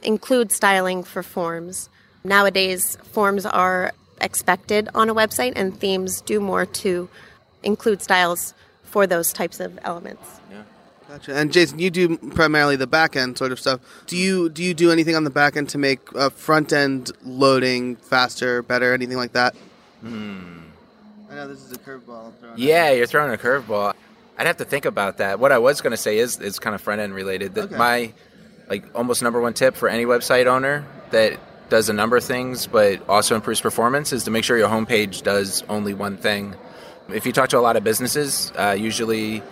[0.02, 1.88] include styling for forms.
[2.24, 7.08] Nowadays, forms are expected on a website, and themes do more to
[7.62, 10.40] include styles for those types of elements.
[10.50, 10.62] Yeah.
[11.08, 11.34] Gotcha.
[11.34, 13.80] And Jason, you do primarily the back end sort of stuff.
[14.06, 17.12] Do you do you do anything on the back end to make uh, front end
[17.22, 19.54] loading faster, better, anything like that?
[20.00, 20.58] Hmm.
[21.30, 22.26] I know this is a curveball.
[22.26, 23.94] I'm throwing Yeah, you're throwing a curveball.
[24.38, 25.40] I'd have to think about that.
[25.40, 27.54] What I was going to say is is kind of front end related.
[27.54, 27.76] That Okay.
[27.76, 28.12] my
[28.68, 31.38] like almost number one tip for any website owner that
[31.70, 35.22] does a number of things but also improves performance is to make sure your homepage
[35.22, 36.54] does only one thing.
[37.08, 39.42] If you talk to a lot of businesses, uh, usually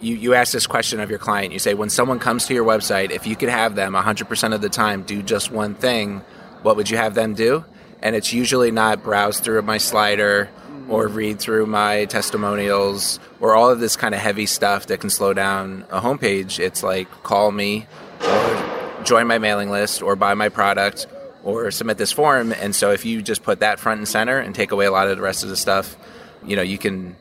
[0.00, 1.52] you, you ask this question of your client.
[1.52, 4.60] You say, when someone comes to your website, if you could have them 100% of
[4.60, 6.22] the time do just one thing,
[6.62, 7.64] what would you have them do?
[8.02, 10.48] And it's usually not browse through my slider
[10.90, 15.08] or read through my testimonials or all of this kind of heavy stuff that can
[15.08, 16.58] slow down a homepage.
[16.58, 17.86] It's like call me
[18.26, 21.06] or join my mailing list or buy my product
[21.44, 22.52] or submit this form.
[22.52, 25.08] And so if you just put that front and center and take away a lot
[25.08, 25.96] of the rest of the stuff,
[26.44, 27.16] you know, you can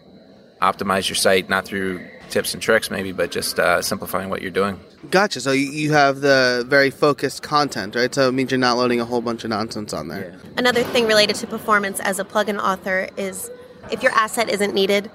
[0.61, 4.51] optimize your site not through tips and tricks maybe, but just uh, simplifying what you're
[4.51, 4.79] doing.
[5.11, 5.39] Gotcha.
[5.41, 8.13] So you, you have the very focused content, right?
[8.13, 10.37] So it means you're not loading a whole bunch of nonsense on there.
[10.57, 13.49] Another thing related to performance as a plugin author is
[13.91, 15.09] if your asset isn't needed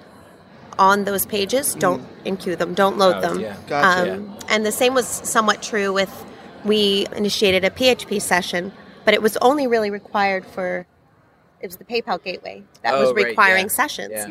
[0.79, 3.41] on those pages, don't enqueue them, don't load Oh, them.
[3.41, 3.57] yeah.
[3.69, 4.15] Gotcha.
[4.15, 6.25] Um, and the same was somewhat true with
[6.65, 8.73] we initiated a PHP session,
[9.05, 10.87] but it was only really required for
[11.61, 13.73] it was the PayPal gateway that was Oh, right, requiring yeah.
[13.73, 14.13] sessions.
[14.15, 14.29] Yeah.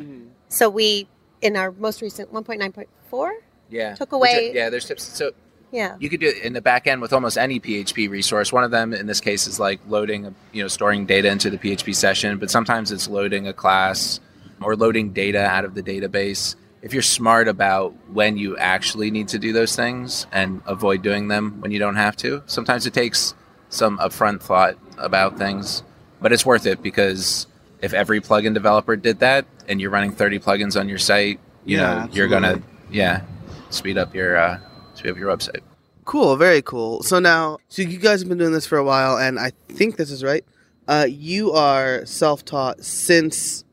[0.49, 1.07] So we
[1.41, 3.31] in our most recent 1.9.4,
[3.69, 3.95] Yeah.
[3.95, 5.03] Took away- are- yeah, there's tips.
[5.03, 5.31] So
[5.71, 5.95] yeah.
[5.99, 8.53] you could do it in the back end with almost any PHP resource.
[8.53, 11.57] One of them in this case is like loading, you know, storing data into the
[11.57, 14.19] PHP session, but sometimes it's loading a class
[14.63, 16.55] or loading data out of the database.
[16.81, 21.27] If you're smart about when you actually need to do those things and avoid doing
[21.29, 23.33] them when you don't have to, sometimes it takes
[23.69, 25.81] some upfront thought about things,
[26.21, 27.47] but it's worth it because
[27.81, 31.77] if every plugin developer did that and you're running 30 plugins on your site, you
[31.77, 33.21] Yeah, know, you're going to, yeah,
[33.69, 34.59] speed up your, uh,
[34.93, 35.61] speed up your website.
[36.05, 37.01] Cool, very cool.
[37.01, 39.95] So now, so you guys have been doing this for a while, and I think
[39.95, 40.43] this is right.
[40.85, 43.63] Uh, you are self-taught since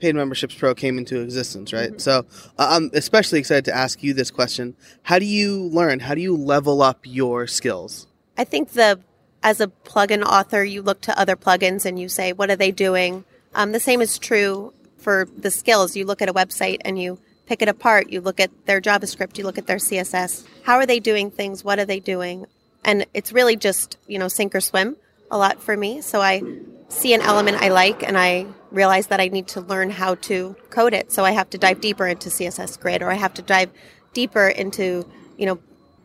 [0.00, 2.00] Paid Memberships Pro came into existence, right?
[2.00, 2.26] So
[2.58, 6.00] uh, I'm especially excited to ask you this question: How do you learn?
[6.00, 8.06] How do you level up your skills?
[8.36, 9.00] I think the
[9.42, 12.70] as a plugin author, you look to other plugins and you say, what are they
[12.70, 13.24] doing?
[13.54, 15.96] Um, the same is true for the skills.
[15.96, 18.10] You look at a website and you pick it apart.
[18.10, 19.38] You look at their JavaScript.
[19.38, 20.44] You look at their CSS.
[20.62, 21.64] How are they doing things?
[21.64, 22.46] What are they doing?
[22.84, 24.96] And it's really just you know sink or swim
[25.30, 26.00] a lot for me.
[26.00, 26.42] So I
[26.88, 30.56] see an element I like and I realize that I need to learn how to
[30.70, 31.12] code it.
[31.12, 33.70] So I have to dive deeper into CSS Grid or I have to dive
[34.12, 35.58] deeper into you know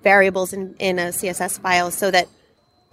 [0.03, 2.27] variables in, in a CSS file so that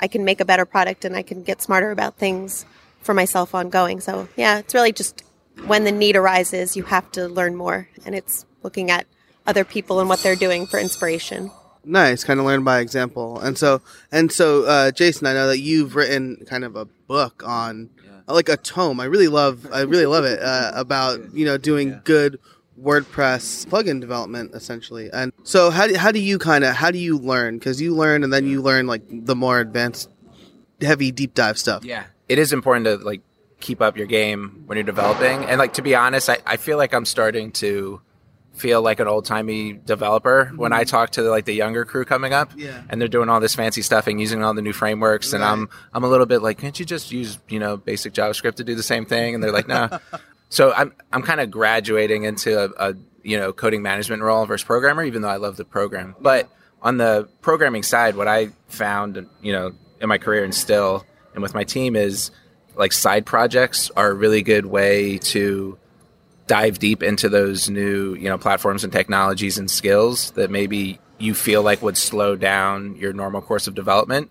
[0.00, 2.64] I can make a better product and I can get smarter about things
[3.00, 4.00] for myself ongoing.
[4.00, 5.22] So yeah, it's really just
[5.66, 9.06] when the need arises, you have to learn more, and it's looking at
[9.46, 11.50] other people and what they're doing for inspiration.
[11.84, 13.40] Nice, kind of learn by example.
[13.40, 13.82] And so,
[14.12, 17.90] and so, uh, Jason, I know that you've written kind of a book on,
[18.34, 19.00] like a tome.
[19.00, 22.38] I really love, I really love it uh, about you know doing good
[22.80, 25.10] WordPress plugin development essentially.
[25.12, 27.58] And so, how do how do you kind of how do you learn?
[27.58, 30.08] Because you learn and then you learn like the more advanced,
[30.80, 31.84] heavy deep dive stuff.
[31.84, 32.04] Yeah.
[32.28, 33.20] It is important to like
[33.60, 35.44] keep up your game when you're developing.
[35.44, 38.00] And like to be honest, I, I feel like I'm starting to
[38.54, 40.90] feel like an old timey developer when I mm-hmm.
[40.90, 42.82] talk to like the younger crew coming up, Yeah.
[42.88, 45.68] and they're doing all this fancy stuff and using all the new frameworks, and I'm
[45.92, 48.74] I'm a little bit like, can't you just use you know basic JavaScript to do
[48.74, 49.34] the same thing?
[49.34, 49.98] And they're like, nah.
[50.48, 54.64] so I'm I'm kind of graduating into a, a you know coding management role versus
[54.64, 56.14] programmer, even though I love the program.
[56.20, 56.50] But
[56.82, 61.42] on the programming side, what I found you know in my career and still and
[61.42, 62.30] with my team is
[62.74, 65.78] like side projects are a really good way to
[66.46, 71.34] dive deep into those new you know platforms and technologies and skills that maybe you
[71.34, 74.30] feel like would slow down your normal course of development.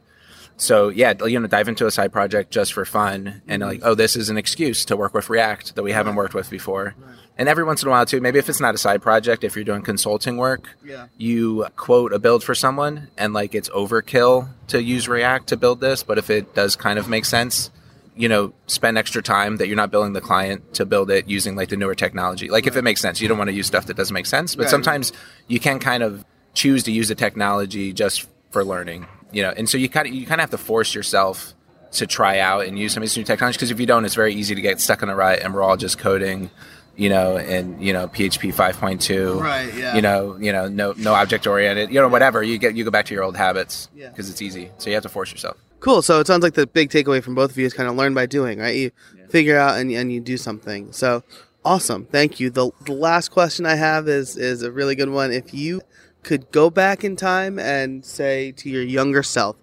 [0.57, 3.71] So yeah you know dive into a side project just for fun and mm-hmm.
[3.71, 6.49] like oh this is an excuse to work with react that we haven't worked with
[6.49, 6.95] before.
[7.37, 9.55] And every once in a while too maybe if it's not a side project if
[9.55, 11.07] you're doing consulting work Yeah.
[11.17, 15.79] you quote a build for someone and like it's overkill to use react to build
[15.79, 16.03] this.
[16.03, 17.71] But if it does kind of make sense
[18.15, 21.55] you know spend extra time that you're not billing the client to build it using
[21.55, 23.85] like the newer technology like if it makes sense you don't want to use stuff
[23.85, 24.69] that doesn't make sense but Right.
[24.69, 25.13] sometimes
[25.47, 29.69] you can kind of choose to use the technology just for learning you know and
[29.69, 31.53] so you kind of you kind of have to force yourself
[31.93, 34.15] to try out and use some of these new technologies because if you don't it's
[34.15, 36.49] very easy to get stuck in a rut and we're all just coding
[36.97, 39.95] you know and you know php 5.2 Right, yeah.
[39.95, 42.91] you know you know no no object oriented you know whatever you get you go
[42.91, 44.09] back to your old habits Yeah.
[44.09, 46.03] because it's easy so you have to force yourself Cool.
[46.03, 48.13] So it sounds like the big takeaway from both of you is kind of learn
[48.13, 48.75] by doing, right?
[48.75, 48.91] You
[49.29, 50.91] figure out and, and you do something.
[50.91, 51.23] So
[51.65, 52.05] awesome.
[52.05, 52.51] Thank you.
[52.51, 55.31] The, the last question I have is is a really good one.
[55.31, 55.81] If you
[56.21, 59.55] could go back in time and say to your younger self,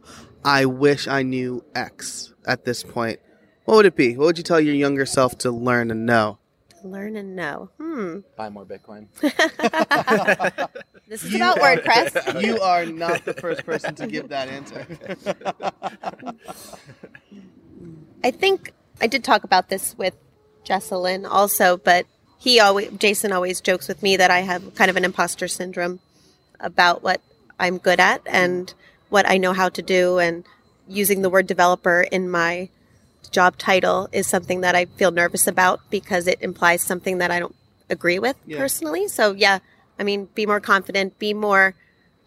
[0.45, 3.21] I wish I knew X at this point,
[3.65, 4.17] what would it be?
[4.17, 6.39] What would you tell your younger self to learn and know?
[6.91, 7.71] Learn and know.
[7.79, 8.19] Hmm.
[8.37, 9.07] buy more bitcoin
[11.09, 12.43] This is about WordPress.
[12.43, 14.87] You are not the first person to give that answer.
[18.23, 20.15] I think I did talk about this with
[20.65, 22.07] Jesselyn also, but
[22.39, 26.01] he always, Jason always jokes with me that I have kind of an imposter syndrome
[26.61, 27.23] about what
[27.59, 28.73] I'm good at and
[29.09, 30.19] what I know how to do.
[30.19, 30.45] And
[30.87, 32.69] using the word developer in my
[33.29, 37.39] job title is something that I feel nervous about because it implies something that I
[37.39, 37.55] don't
[37.91, 38.59] agree with Yeah.
[38.59, 39.09] personally.
[39.09, 39.59] So, yeah,
[39.99, 41.75] I mean, be more confident, be more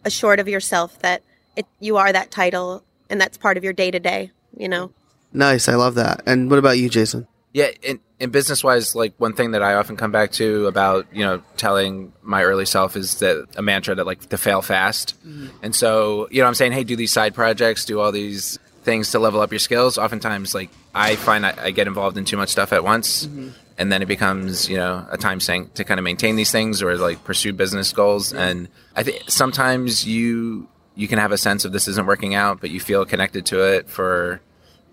[0.04, 1.22] assured of yourself that
[1.56, 4.92] it, you are that title and that's part of your day to day, you know?
[5.34, 5.68] nice.
[5.70, 6.24] I love that.
[6.26, 7.28] And what about you, Jason?
[7.54, 11.08] Yeah, in, in business wise, like one thing that I often come back to about
[11.12, 15.16] you know telling my early self is that a mantra that like to fail fast,
[15.28, 15.48] mm-hmm.
[15.62, 19.12] and so you know I'm saying hey do these side projects, do all these things
[19.12, 19.98] to level up your skills.
[19.98, 23.50] Oftentimes, like I find I, I get involved in too much stuff at once, mm-hmm.
[23.78, 26.82] and then it becomes you know a time sink to kind of maintain these things
[26.82, 28.34] or like pursue business goals.
[28.34, 32.62] And I think sometimes you you can have a sense of this isn't working out,
[32.62, 34.42] but you feel connected to it for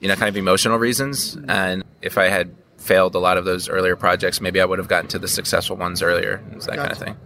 [0.00, 1.36] you know, kind of emotional reasons.
[1.36, 1.50] Mm-hmm.
[1.50, 4.88] And if I had failed a lot of those earlier projects, maybe I would have
[4.88, 6.42] gotten to the successful ones earlier.
[6.52, 7.16] It's that kind of thing.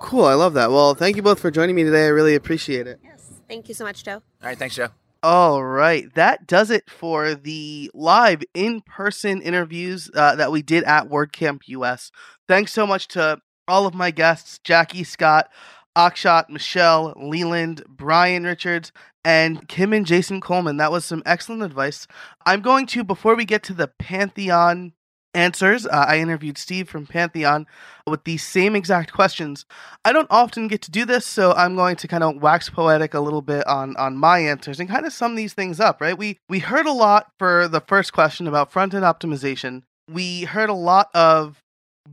[0.00, 0.24] Cool.
[0.24, 0.70] I love that.
[0.70, 2.04] Well, thank you both for joining me today.
[2.04, 3.00] I really appreciate it.
[3.02, 3.32] Yes.
[3.48, 4.14] Thank you so much, Joe.
[4.14, 4.88] All right, thanks, Joe.
[5.22, 6.12] All right.
[6.14, 11.62] That does it for the live in person interviews uh, that we did at WordCamp
[11.66, 12.10] US.
[12.46, 15.48] Thanks so much to all of my guests Jackie, Scott,
[15.96, 18.92] Akshat, Michelle, Leland, Brian Richards,
[19.24, 20.76] and Kim and Jason Coleman.
[20.76, 22.06] That was some excellent advice.
[22.44, 24.92] I'm going to, before we get to the Pantheon
[25.36, 27.66] answers, uh, I interviewed Steve from Pantheon
[28.06, 29.66] with these same exact questions.
[30.04, 33.14] I don't often get to do this, so I'm going to kind of wax poetic
[33.14, 36.16] a little bit on on my answers and kind of sum these things up, right?
[36.16, 39.82] We we heard a lot for the first question about front end optimization.
[40.10, 41.62] We heard a lot of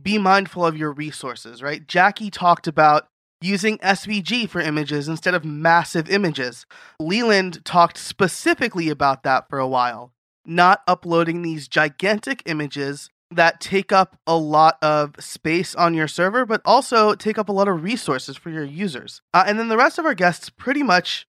[0.00, 1.86] be mindful of your resources, right?
[1.86, 3.06] Jackie talked about
[3.40, 6.66] using SVG for images instead of massive images.
[6.98, 10.12] Leland talked specifically about that for a while,
[10.46, 16.44] not uploading these gigantic images that take up a lot of space on your server,
[16.46, 19.20] but also take up a lot of resources for your users.
[19.32, 21.26] Uh, and then the rest of our guests pretty much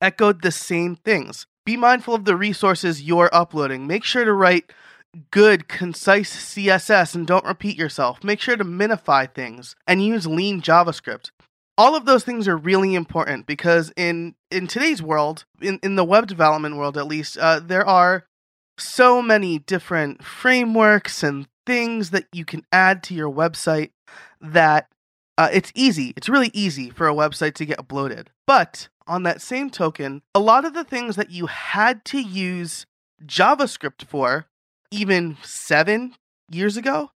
[0.00, 1.46] echoed the same things.
[1.64, 3.86] Be mindful of the resources you're uploading.
[3.86, 4.72] Make sure to write
[5.30, 8.22] good, concise CSS and don't repeat yourself.
[8.22, 11.30] Make sure to minify things and use lean JavaScript.
[11.76, 16.04] All of those things are really important because in in today's world, in, in the
[16.04, 18.26] web development world at least, uh, there are
[18.78, 23.90] so many different frameworks and things that you can add to your website
[24.40, 24.88] that
[25.36, 26.12] uh, it's easy.
[26.16, 28.30] It's really easy for a website to get bloated.
[28.46, 32.86] But on that same token, a lot of the things that you had to use
[33.24, 34.46] JavaScript for
[34.90, 36.14] even seven
[36.50, 37.10] years ago,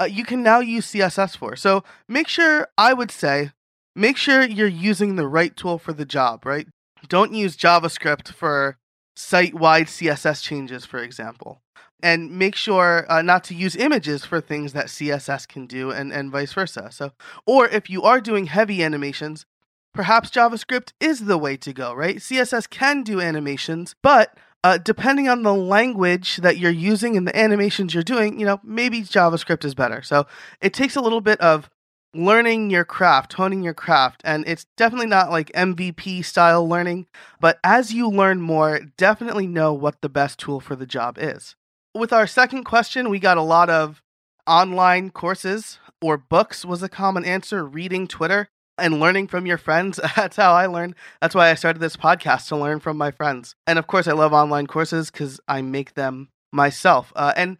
[0.00, 1.56] uh, you can now use CSS for.
[1.56, 3.52] So make sure, I would say,
[3.94, 6.66] make sure you're using the right tool for the job, right?
[7.08, 8.78] Don't use JavaScript for
[9.14, 11.60] site wide CSS changes, for example.
[12.02, 16.12] and make sure uh, not to use images for things that CSS can do and,
[16.12, 16.90] and vice versa.
[16.92, 17.12] So,
[17.46, 19.46] or if you are doing heavy animations,
[19.94, 22.16] perhaps JavaScript is the way to go, right?
[22.16, 27.38] CSS can do animations, but uh, depending on the language that you're using and the
[27.38, 30.02] animations you're doing, you know, maybe JavaScript is better.
[30.02, 30.26] So
[30.60, 31.70] it takes a little bit of
[32.14, 37.06] learning your craft, honing your craft, and it's definitely not like MVP style learning,
[37.40, 41.56] but as you learn more, definitely know what the best tool for the job is.
[41.94, 44.02] With our second question, we got a lot of
[44.46, 50.00] online courses or books was a common answer, reading Twitter and learning from your friends.
[50.16, 50.94] That's how I learn.
[51.20, 53.54] That's why I started this podcast to learn from my friends.
[53.66, 57.12] And of course, I love online courses because I make them myself.
[57.16, 57.58] Uh, and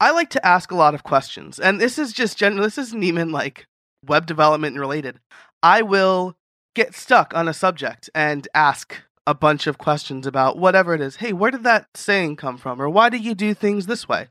[0.00, 1.58] I like to ask a lot of questions.
[1.58, 3.66] And this is just general, this isn't even like
[4.08, 5.20] web development related.
[5.62, 6.36] I will
[6.74, 11.16] get stuck on a subject and ask a bunch of questions about whatever it is.
[11.16, 12.80] Hey, where did that saying come from?
[12.80, 14.28] Or why do you do things this way?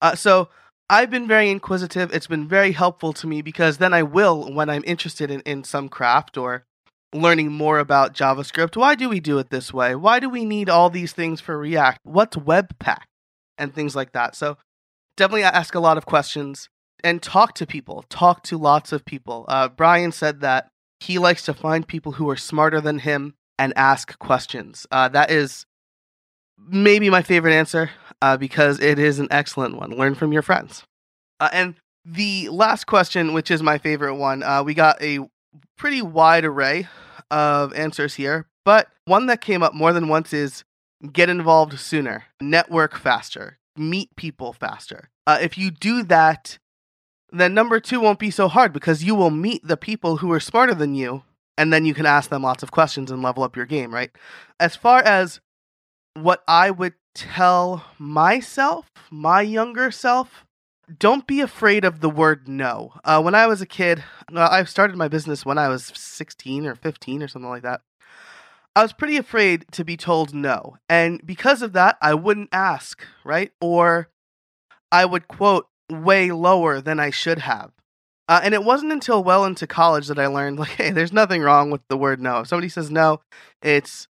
[0.00, 0.48] Uh, so
[0.88, 2.12] I've been very inquisitive.
[2.12, 5.64] It's been very helpful to me because then I will, when I'm interested in, in
[5.64, 6.64] some craft or
[7.12, 9.94] learning more about JavaScript, why do we do it this way?
[9.94, 11.98] Why do we need all these things for React?
[12.04, 13.02] What's Webpack?
[13.58, 14.34] And things like that.
[14.34, 14.56] So
[15.16, 16.70] definitely ask a lot of questions
[17.04, 19.44] and talk to people, talk to lots of people.
[19.48, 20.68] Uh, Brian said that
[21.00, 24.86] he likes to find people who are smarter than him and ask questions.
[24.90, 25.66] Uh, that is
[26.58, 27.90] maybe my favorite answer
[28.22, 29.90] uh, because it is an excellent one.
[29.90, 30.84] Learn from your friends.
[31.38, 31.74] Uh, and
[32.04, 35.20] the last question, which is my favorite one, uh, we got a
[35.76, 36.88] pretty wide array
[37.30, 40.64] of answers here, but one that came up more than once is
[41.12, 45.08] get involved sooner, network faster, meet people faster.
[45.26, 46.58] Uh, if you do that,
[47.32, 50.40] then number two won't be so hard because you will meet the people who are
[50.40, 51.22] smarter than you
[51.56, 54.10] and then you can ask them lots of questions and level up your game, right?
[54.58, 55.40] As far as
[56.14, 60.46] what I would tell myself, my younger self,
[60.98, 62.94] don't be afraid of the word no.
[63.04, 64.02] Uh, when I was a kid,
[64.34, 67.82] uh, I started my business when I was 16 or 15 or something like that.
[68.74, 70.78] I was pretty afraid to be told no.
[70.88, 73.52] And because of that, I wouldn't ask, right?
[73.60, 74.08] Or
[74.90, 77.72] I would quote way lower than I should have.
[78.28, 81.42] Uh, and it wasn't until well into college that I learned, like, hey, there's nothing
[81.42, 82.40] wrong with the word no.
[82.40, 83.20] If somebody says no,
[83.62, 84.06] it's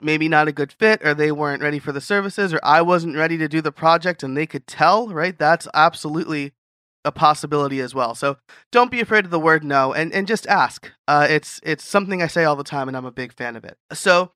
[0.00, 3.16] maybe not a good fit, or they weren't ready for the services, or I wasn't
[3.16, 5.38] ready to do the project and they could tell, right?
[5.38, 6.52] That's absolutely
[7.04, 8.14] a possibility as well.
[8.14, 8.36] So
[8.72, 10.90] don't be afraid of the word no and, and just ask.
[11.08, 13.64] Uh, it's it's something I say all the time and I'm a big fan of
[13.64, 13.78] it.
[13.92, 14.32] So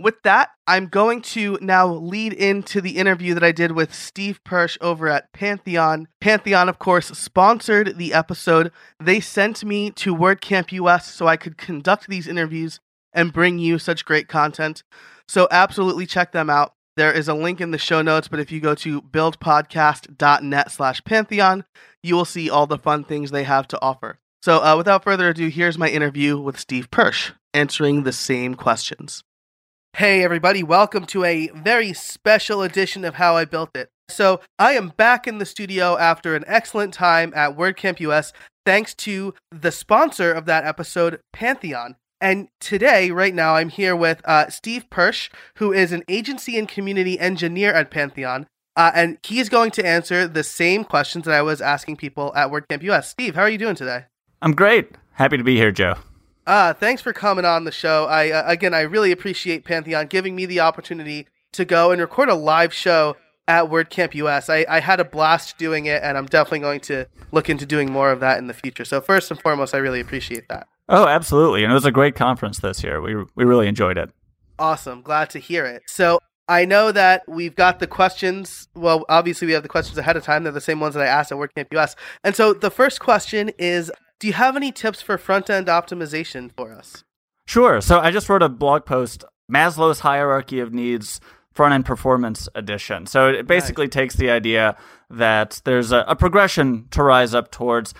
[0.00, 4.42] with that, I'm going to now lead into the interview that I did with Steve
[4.44, 6.08] Persch over at Pantheon.
[6.20, 8.70] Pantheon, of course, sponsored the episode.
[9.00, 12.80] They sent me to WordCamp US so I could conduct these interviews
[13.12, 14.82] and bring you such great content.
[15.26, 16.74] So absolutely check them out.
[16.96, 21.04] There is a link in the show notes, but if you go to buildpodcast.net slash
[21.04, 21.64] Pantheon,
[22.02, 24.18] you will see all the fun things they have to offer.
[24.42, 29.22] So uh, without further ado, here's my interview with Steve Persch, answering the same questions.
[29.98, 33.90] Hey, everybody, welcome to a very special edition of How I Built It.
[34.08, 38.32] So, I am back in the studio after an excellent time at WordCamp US,
[38.64, 41.96] thanks to the sponsor of that episode, Pantheon.
[42.20, 46.68] And today, right now, I'm here with uh, Steve Persch, who is an agency and
[46.68, 48.46] community engineer at Pantheon.
[48.76, 52.52] Uh, and is going to answer the same questions that I was asking people at
[52.52, 53.10] WordCamp US.
[53.10, 54.04] Steve, how are you doing today?
[54.42, 54.92] I'm great.
[55.14, 55.96] Happy to be here, Joe.
[56.48, 58.06] Uh, thanks for coming on the show.
[58.06, 62.30] I uh, again, I really appreciate Pantheon giving me the opportunity to go and record
[62.30, 64.48] a live show at WordCamp US.
[64.48, 67.92] I, I had a blast doing it, and I'm definitely going to look into doing
[67.92, 68.86] more of that in the future.
[68.86, 70.66] So first and foremost, I really appreciate that.
[70.88, 73.02] Oh, absolutely, and it was a great conference this year.
[73.02, 74.10] We we really enjoyed it.
[74.58, 75.82] Awesome, glad to hear it.
[75.86, 76.18] So
[76.48, 78.68] I know that we've got the questions.
[78.74, 80.44] Well, obviously we have the questions ahead of time.
[80.44, 81.94] They're the same ones that I asked at WordCamp US.
[82.24, 86.50] And so the first question is do you have any tips for front end optimization
[86.56, 87.04] for us?
[87.46, 87.80] Sure.
[87.80, 91.20] So I just wrote a blog post, Maslow's Hierarchy of Needs
[91.52, 93.06] Front End Performance Edition.
[93.06, 93.94] So it basically nice.
[93.94, 94.76] takes the idea
[95.10, 97.94] that there's a, a progression to rise up towards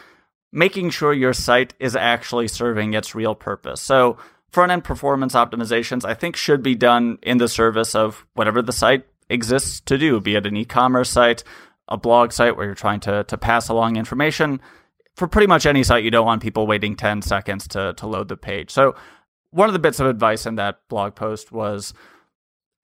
[0.53, 3.81] making sure your site is actually serving its real purpose.
[3.81, 4.19] So
[4.51, 8.73] front end performance optimizations, I think, should be done in the service of whatever the
[8.73, 11.45] site exists to do, be it an e commerce site,
[11.87, 14.61] a blog site where you're trying to, to pass along information
[15.19, 18.29] for pretty much any site, you don't want people waiting 10 seconds to, to load
[18.29, 18.71] the page.
[18.71, 18.95] So,
[19.51, 21.95] one of the bits of advice in that blog post was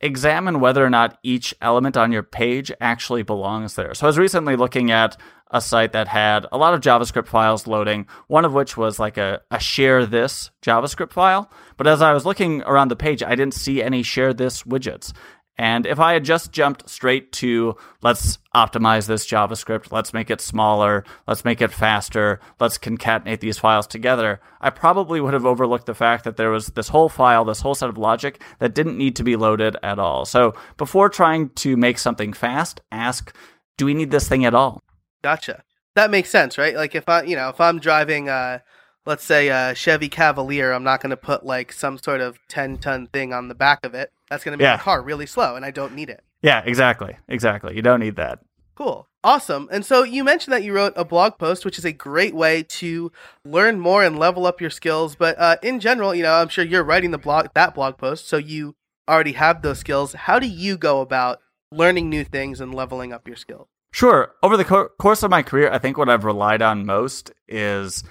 [0.01, 3.95] examine whether or not each element on your page actually belongs there.
[3.95, 5.17] So, I was recently looking at
[5.51, 9.17] a site that had a lot of JavaScript files loading, one of which was like
[9.17, 11.49] a, a share this JavaScript file.
[11.77, 15.13] But as I was looking around the page, I didn't see any share this widgets.
[15.57, 20.41] And if I had just jumped straight to let's optimize this JavaScript, let's make it
[20.41, 25.87] smaller, let's make it faster, let's concatenate these files together, I probably would have overlooked
[25.87, 28.99] the fact that there was this whole file, this whole set of logic that didn't
[28.99, 30.25] need to be loaded at all.
[30.25, 33.35] So before trying to make something fast, ask,
[33.77, 34.83] do we need this thing at all?
[35.23, 35.63] Gotcha.
[35.95, 36.75] That makes sense, right?
[36.75, 38.59] Like if I, you know, if I'm driving, uh,
[39.07, 42.79] let's say a Chevy Cavalier, I'm not going to put like some sort of 10
[42.79, 44.13] ton thing on the back of it.
[44.31, 44.77] That's going to make Yeah.
[44.77, 46.23] the car really slow, and I don't need it.
[46.43, 47.17] Yeah, exactly.
[47.29, 47.75] Exactly.
[47.77, 48.41] You don't need that.
[48.75, 49.09] Cool.
[49.23, 49.69] Awesome.
[49.71, 52.63] And so you mentioned that you wrote a blog post, which is a great way
[52.65, 53.11] to
[53.45, 55.15] learn more and level up your skills.
[55.17, 58.27] But uh, in general, you know, I'm sure you're writing the blog that blog post,
[58.29, 58.75] so you
[59.09, 60.13] already have those skills.
[60.15, 61.39] How do you go about
[61.71, 63.69] learning new things and leveling up your skills?
[63.93, 64.33] Sure.
[64.43, 68.03] Over the co- course of my career, I think what I've relied on most is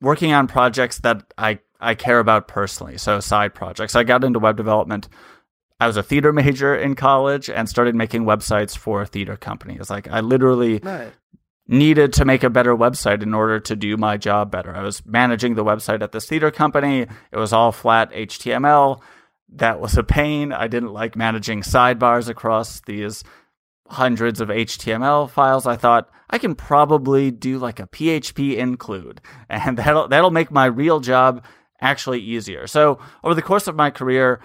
[0.00, 2.96] working on projects that I, I care about personally.
[2.96, 3.96] So, side projects.
[3.96, 5.08] I got into web development.
[5.80, 9.90] I was a theater major in college and started making websites for theater companies.
[9.90, 11.12] Like, I literally Nice.
[11.68, 14.74] needed to make a better website in order to do my job better.
[14.74, 17.02] I was managing the website at this theater company.
[17.32, 19.00] It was all flat HTML.
[19.54, 20.52] That was a pain.
[20.52, 23.22] I didn't like managing sidebars across these
[23.88, 25.66] hundreds of HTML files.
[25.66, 30.64] I thought I can probably do like a PHP include, and that'll that'll make my
[30.66, 31.44] real job
[31.80, 32.66] actually easier.
[32.66, 34.40] So over the course of my career,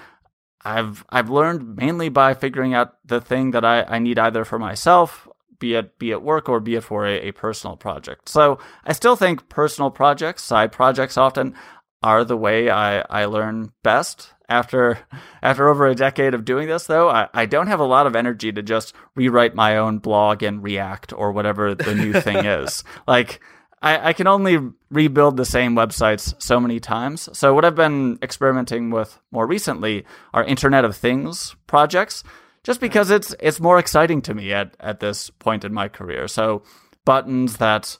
[0.63, 4.59] I've I've learned mainly by figuring out the thing that I, I need either for
[4.59, 5.27] myself,
[5.59, 8.29] be it be it work or be it for a, a personal project.
[8.29, 11.55] So I still think personal projects, side projects often
[12.03, 14.33] are the way I, I learn best.
[14.49, 14.99] After
[15.41, 18.15] after over a decade of doing this though, I, I don't have a lot of
[18.15, 22.83] energy to just rewrite my own blog in React or whatever the new thing is.
[23.07, 23.39] Like
[23.81, 24.59] I, I can only
[24.89, 27.29] rebuild the same websites so many times.
[27.33, 32.23] So what I've been experimenting with more recently are Internet of Things projects,
[32.63, 36.27] just because it's it's more exciting to me at, at this point in my career.
[36.27, 36.63] So
[37.05, 37.97] buttons that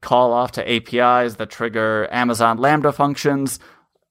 [0.00, 3.58] call off to APIs that trigger Amazon Lambda functions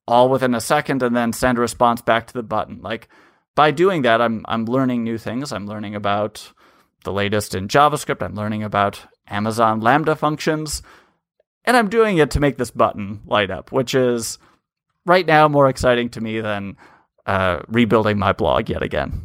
[0.08, 2.82] all within a second and then send a response back to the button.
[2.82, 3.08] Like
[3.56, 5.54] by doing that, I'm I'm learning new things.
[5.54, 6.52] I'm learning about
[7.06, 8.22] the latest in JavaScript.
[8.22, 10.82] I'm learning about Amazon Lambda functions.
[11.66, 14.38] And I'm doing it to make this button light up, which is
[15.06, 16.78] right now more exciting to me than
[17.26, 19.22] uh, rebuilding my blog yet again.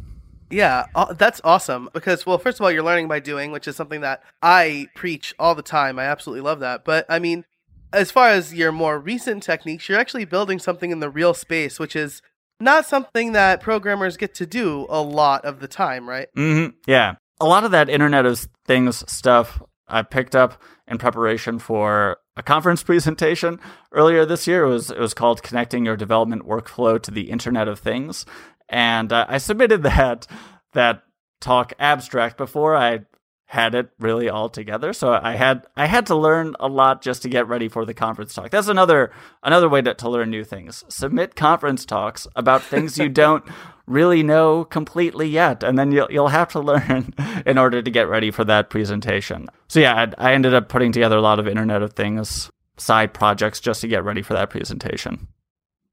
[0.49, 4.01] Yeah, that's awesome because, well, first of all, you're learning by doing, which is something
[4.01, 5.99] that I preach all the time.
[5.99, 6.83] I absolutely love that.
[6.85, 7.45] But I mean,
[7.93, 11.79] as far as your more recent techniques, you're actually building something in the real space,
[11.79, 12.21] which is
[12.59, 16.27] not something that programmers get to do a lot of the time, right?
[16.35, 17.15] hmm Yeah.
[17.39, 22.43] A lot of that Internet of Things stuff I picked up in preparation for a
[22.43, 23.59] conference presentation
[23.91, 24.63] earlier this year.
[24.63, 28.25] It was it was called "Connecting Your Development Workflow to the Internet of Things,"
[28.69, 30.25] and uh, I submitted that
[30.73, 31.03] that
[31.41, 33.01] talk abstract before I
[33.45, 34.93] had it really all together.
[34.93, 37.93] So I had I had to learn a lot just to get ready for the
[37.93, 38.51] conference talk.
[38.51, 39.11] That's another
[39.43, 40.85] another way to, to learn new things.
[40.87, 43.43] Submit conference talks about things you don't
[43.89, 47.13] really know completely yet, and then you'll you'll have to learn
[47.45, 49.47] in order to get ready for that presentation.
[49.67, 53.13] So yeah, I, I ended up putting together a lot of Internet of Things side
[53.13, 55.27] projects just to get ready for that presentation.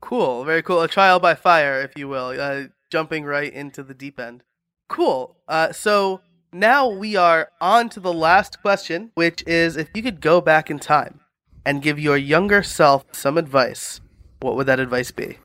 [0.00, 0.82] Cool, very cool.
[0.82, 4.44] A trial by fire, if you will, uh, jumping right into the deep end.
[4.88, 5.36] Cool.
[5.48, 6.20] Uh, so
[6.52, 10.70] now we are on to the last question, which is if you could go back
[10.70, 11.20] in time
[11.64, 14.00] and give your younger self some advice,
[14.40, 15.38] what would that advice be?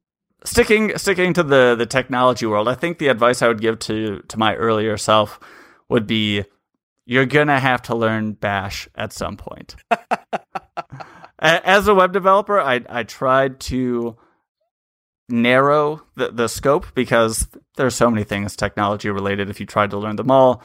[0.44, 4.22] Sticking sticking to the the technology world, I think the advice I would give to
[4.28, 5.40] to my earlier self
[5.90, 6.44] would be
[7.06, 9.76] you're gonna have to learn Bash at some point.
[11.40, 14.18] As a web developer, I I tried to
[15.30, 19.50] narrow the, the scope because there's so many things technology related.
[19.50, 20.62] If you tried to learn them all,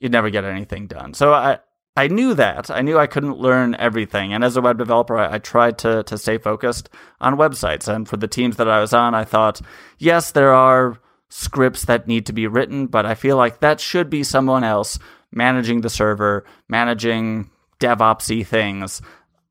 [0.00, 1.14] you'd never get anything done.
[1.14, 1.58] So I
[2.00, 2.70] I knew that.
[2.70, 4.32] I knew I couldn't learn everything.
[4.32, 6.88] And as a web developer, I, I tried to, to stay focused
[7.20, 7.94] on websites.
[7.94, 9.60] And for the teams that I was on, I thought,
[9.98, 10.98] yes, there are
[11.28, 14.98] scripts that need to be written, but I feel like that should be someone else
[15.30, 19.02] managing the server, managing DevOpsy things.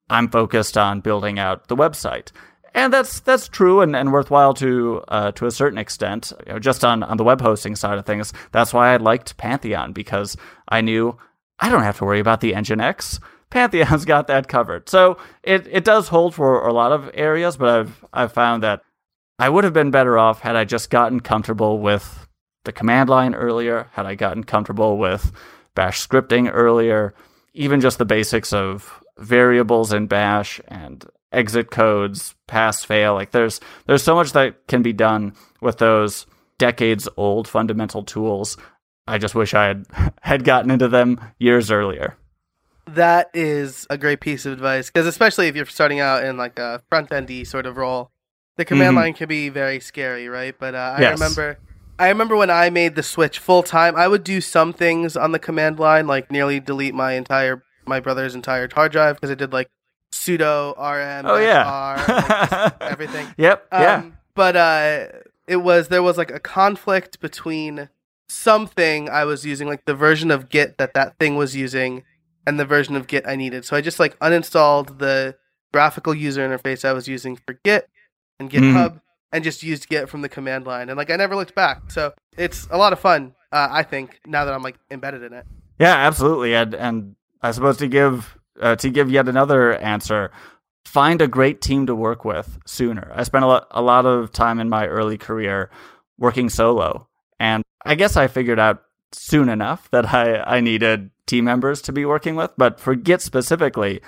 [0.10, 2.32] I'm focused on building out the website.
[2.74, 6.34] And that's that's true and, and worthwhile to uh, to a certain extent.
[6.48, 9.38] You know, just on, on the web hosting side of things, that's why I liked
[9.38, 10.36] Pantheon because
[10.68, 11.18] I knew
[11.60, 13.20] I don't have to worry about the Nginx.
[13.50, 14.90] Pantheon's got that covered.
[14.90, 18.82] So it, it does hold for a lot of areas, but I've I've found that
[19.38, 22.28] I would have been better off had I just gotten comfortable with
[22.66, 25.32] the command line earlier, had I gotten comfortable with
[25.76, 27.14] bash scripting earlier,
[27.54, 33.14] even just the basics of variables in bash and exit codes, pass fail.
[33.14, 36.26] Like there's there's so much that can be done with those
[36.58, 38.58] decades old fundamental tools.
[39.10, 39.86] I just wish I had
[40.22, 42.16] had gotten into them years earlier.
[42.88, 46.58] That is a great piece of advice because especially if you're starting out in like
[46.60, 48.12] a front endy sort of role,
[48.58, 49.02] the command Mhm.
[49.02, 50.56] line can be very scary, right?
[50.58, 51.14] But uh, I Yes.
[51.20, 51.60] remember,
[52.00, 55.32] I remember when I made the switch full time, I would do some things on
[55.34, 59.36] the command line, like nearly delete my entire my brother's entire hard drive because I
[59.36, 59.68] did like
[60.14, 61.96] sudo rm Oh, yeah.
[61.98, 62.12] FR,
[62.82, 63.28] like, everything.
[63.38, 63.68] Yep.
[63.72, 63.96] yeah.
[63.96, 65.06] Um, But uh,
[65.48, 67.90] it was there was like a conflict between
[68.30, 72.04] something I was using, like the version of Git that that thing was using,
[72.48, 73.66] and the version of Git I needed.
[73.66, 75.36] So I just like uninstalled the
[75.74, 77.90] graphical user interface I was using for Git
[78.40, 79.02] and GitHub,
[79.32, 80.90] and just used Git from the command line.
[80.90, 81.92] And like I never looked back.
[81.92, 83.36] So it's a lot of fun.
[83.52, 85.46] Uh, I think now that I'm like embedded in it.
[85.80, 86.56] Yeah, absolutely.
[86.56, 90.32] And and I suppose to give uh, to give yet another answer,
[90.86, 93.12] find a great team to work with sooner.
[93.14, 95.70] I spent a lot a lot of time in my early career
[96.18, 97.08] working solo,
[97.40, 101.92] and I guess I figured out soon enough that I I needed team members to
[101.92, 102.52] be working with.
[102.58, 104.02] But for Git specifically,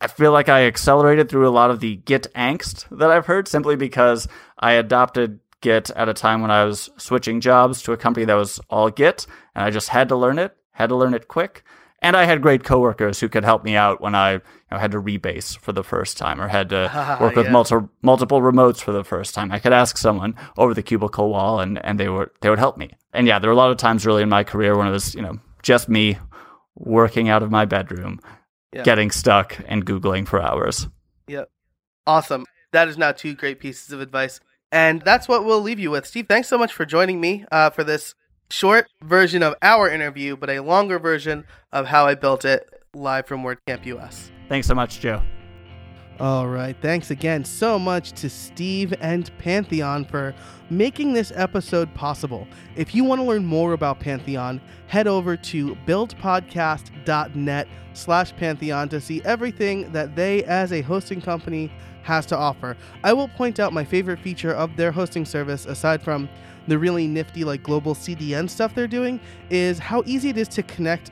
[0.00, 3.48] I feel like I accelerated through a lot of the Git angst that I've heard
[3.48, 7.96] simply because I adopted Git at a time when I was switching jobs to a
[7.96, 11.14] company that was all Git, and I just had to learn it, had to learn
[11.14, 11.64] it quick.
[12.02, 14.40] And I had great coworkers who could help me out when I you
[14.70, 17.52] know, had to rebase for the first time or had to work with Yeah.
[17.52, 19.52] multi- multiple remotes for the first time.
[19.52, 22.78] I could ask someone over the cubicle wall, and, and they would they would help
[22.78, 22.90] me.
[23.12, 25.14] And yeah, there were a lot of times really in my career when it was
[25.14, 26.16] you know just me
[26.74, 28.20] working out of my bedroom,
[28.72, 28.82] Yeah.
[28.82, 30.88] getting stuck and googling for hours.
[31.28, 31.50] Yep.
[32.06, 32.46] Awesome.
[32.72, 34.40] That is now two great pieces of advice.
[34.72, 36.06] And that's what we'll leave you with.
[36.06, 38.14] Steve, thanks so much for joining me uh, for this
[38.50, 43.26] short version of our interview, but a longer version of how I built it live
[43.26, 44.30] from WordCamp US.
[44.48, 45.22] Thanks so much, Joe.
[46.18, 46.76] All right.
[46.82, 50.34] Thanks again so much to Steve and Pantheon for
[50.68, 52.46] making this episode possible.
[52.76, 59.00] If you want to learn more about Pantheon, head over to buildpodcast.net slash Pantheon to
[59.00, 61.72] see everything that they as a hosting company
[62.02, 62.76] has to offer.
[63.02, 66.28] I will point out my favorite feature of their hosting service, aside from
[66.68, 70.62] the really nifty like global CDN stuff they're doing, is how easy it is to
[70.62, 71.10] connect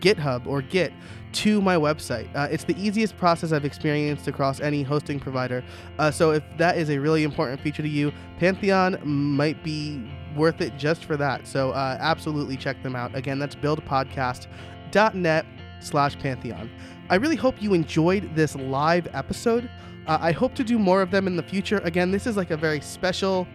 [0.00, 0.92] GitHub or Git
[1.32, 2.28] to my website.
[2.34, 5.62] Uh, it's the easiest process I've experienced across any hosting provider.
[5.98, 10.60] Uh, so if that is a really important feature to you, Pantheon might be worth
[10.60, 11.46] it just for that.
[11.46, 13.14] So uh, absolutely check them out.
[13.14, 15.46] Again, that's buildpodcast.net
[15.80, 16.70] slash Pantheon.
[17.08, 19.70] I really hope you enjoyed this live episode.
[20.06, 21.78] Uh, I hope to do more of them in the future.
[21.78, 23.46] Again, this is like a very special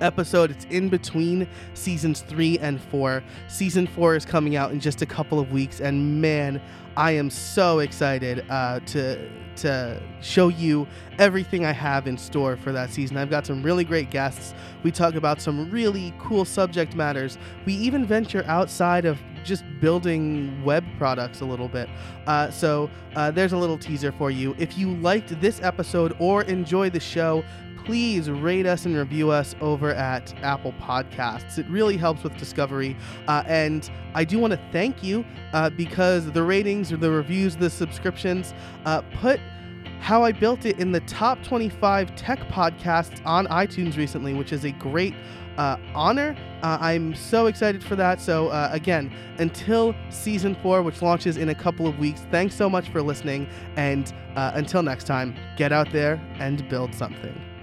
[0.00, 0.50] episode.
[0.50, 3.22] It's in between seasons three and four.
[3.48, 6.60] Season four is coming out in just a couple of weeks, and man,
[6.96, 9.28] I am so excited uh, to
[9.58, 10.86] to show you
[11.18, 13.16] everything I have in store for that season.
[13.16, 14.54] I've got some really great guests.
[14.82, 17.38] We talk about some really cool subject matters.
[17.66, 21.88] We even venture outside of just building web products a little bit.
[22.26, 24.54] Uh, so uh, there's a little teaser for you.
[24.58, 27.44] If you liked this episode or enjoy the show,
[27.88, 31.56] please rate us and review us over at Apple Podcasts.
[31.56, 32.94] It really helps with discovery.
[33.26, 35.24] Uh, and I do want to thank you
[35.54, 38.52] uh, because the ratings the reviews, the subscriptions
[38.84, 39.40] uh, put
[40.00, 44.66] how I Built It in the top 25 tech podcasts on iTunes recently, which is
[44.66, 45.14] a great
[45.56, 46.36] uh, honor.
[46.62, 48.20] Uh, I'm so excited for that.
[48.20, 52.68] So, uh, again, until season four, which launches in a couple of weeks, thanks so
[52.68, 53.48] much for listening.
[53.76, 57.57] And uh, until next time, get out there and build something.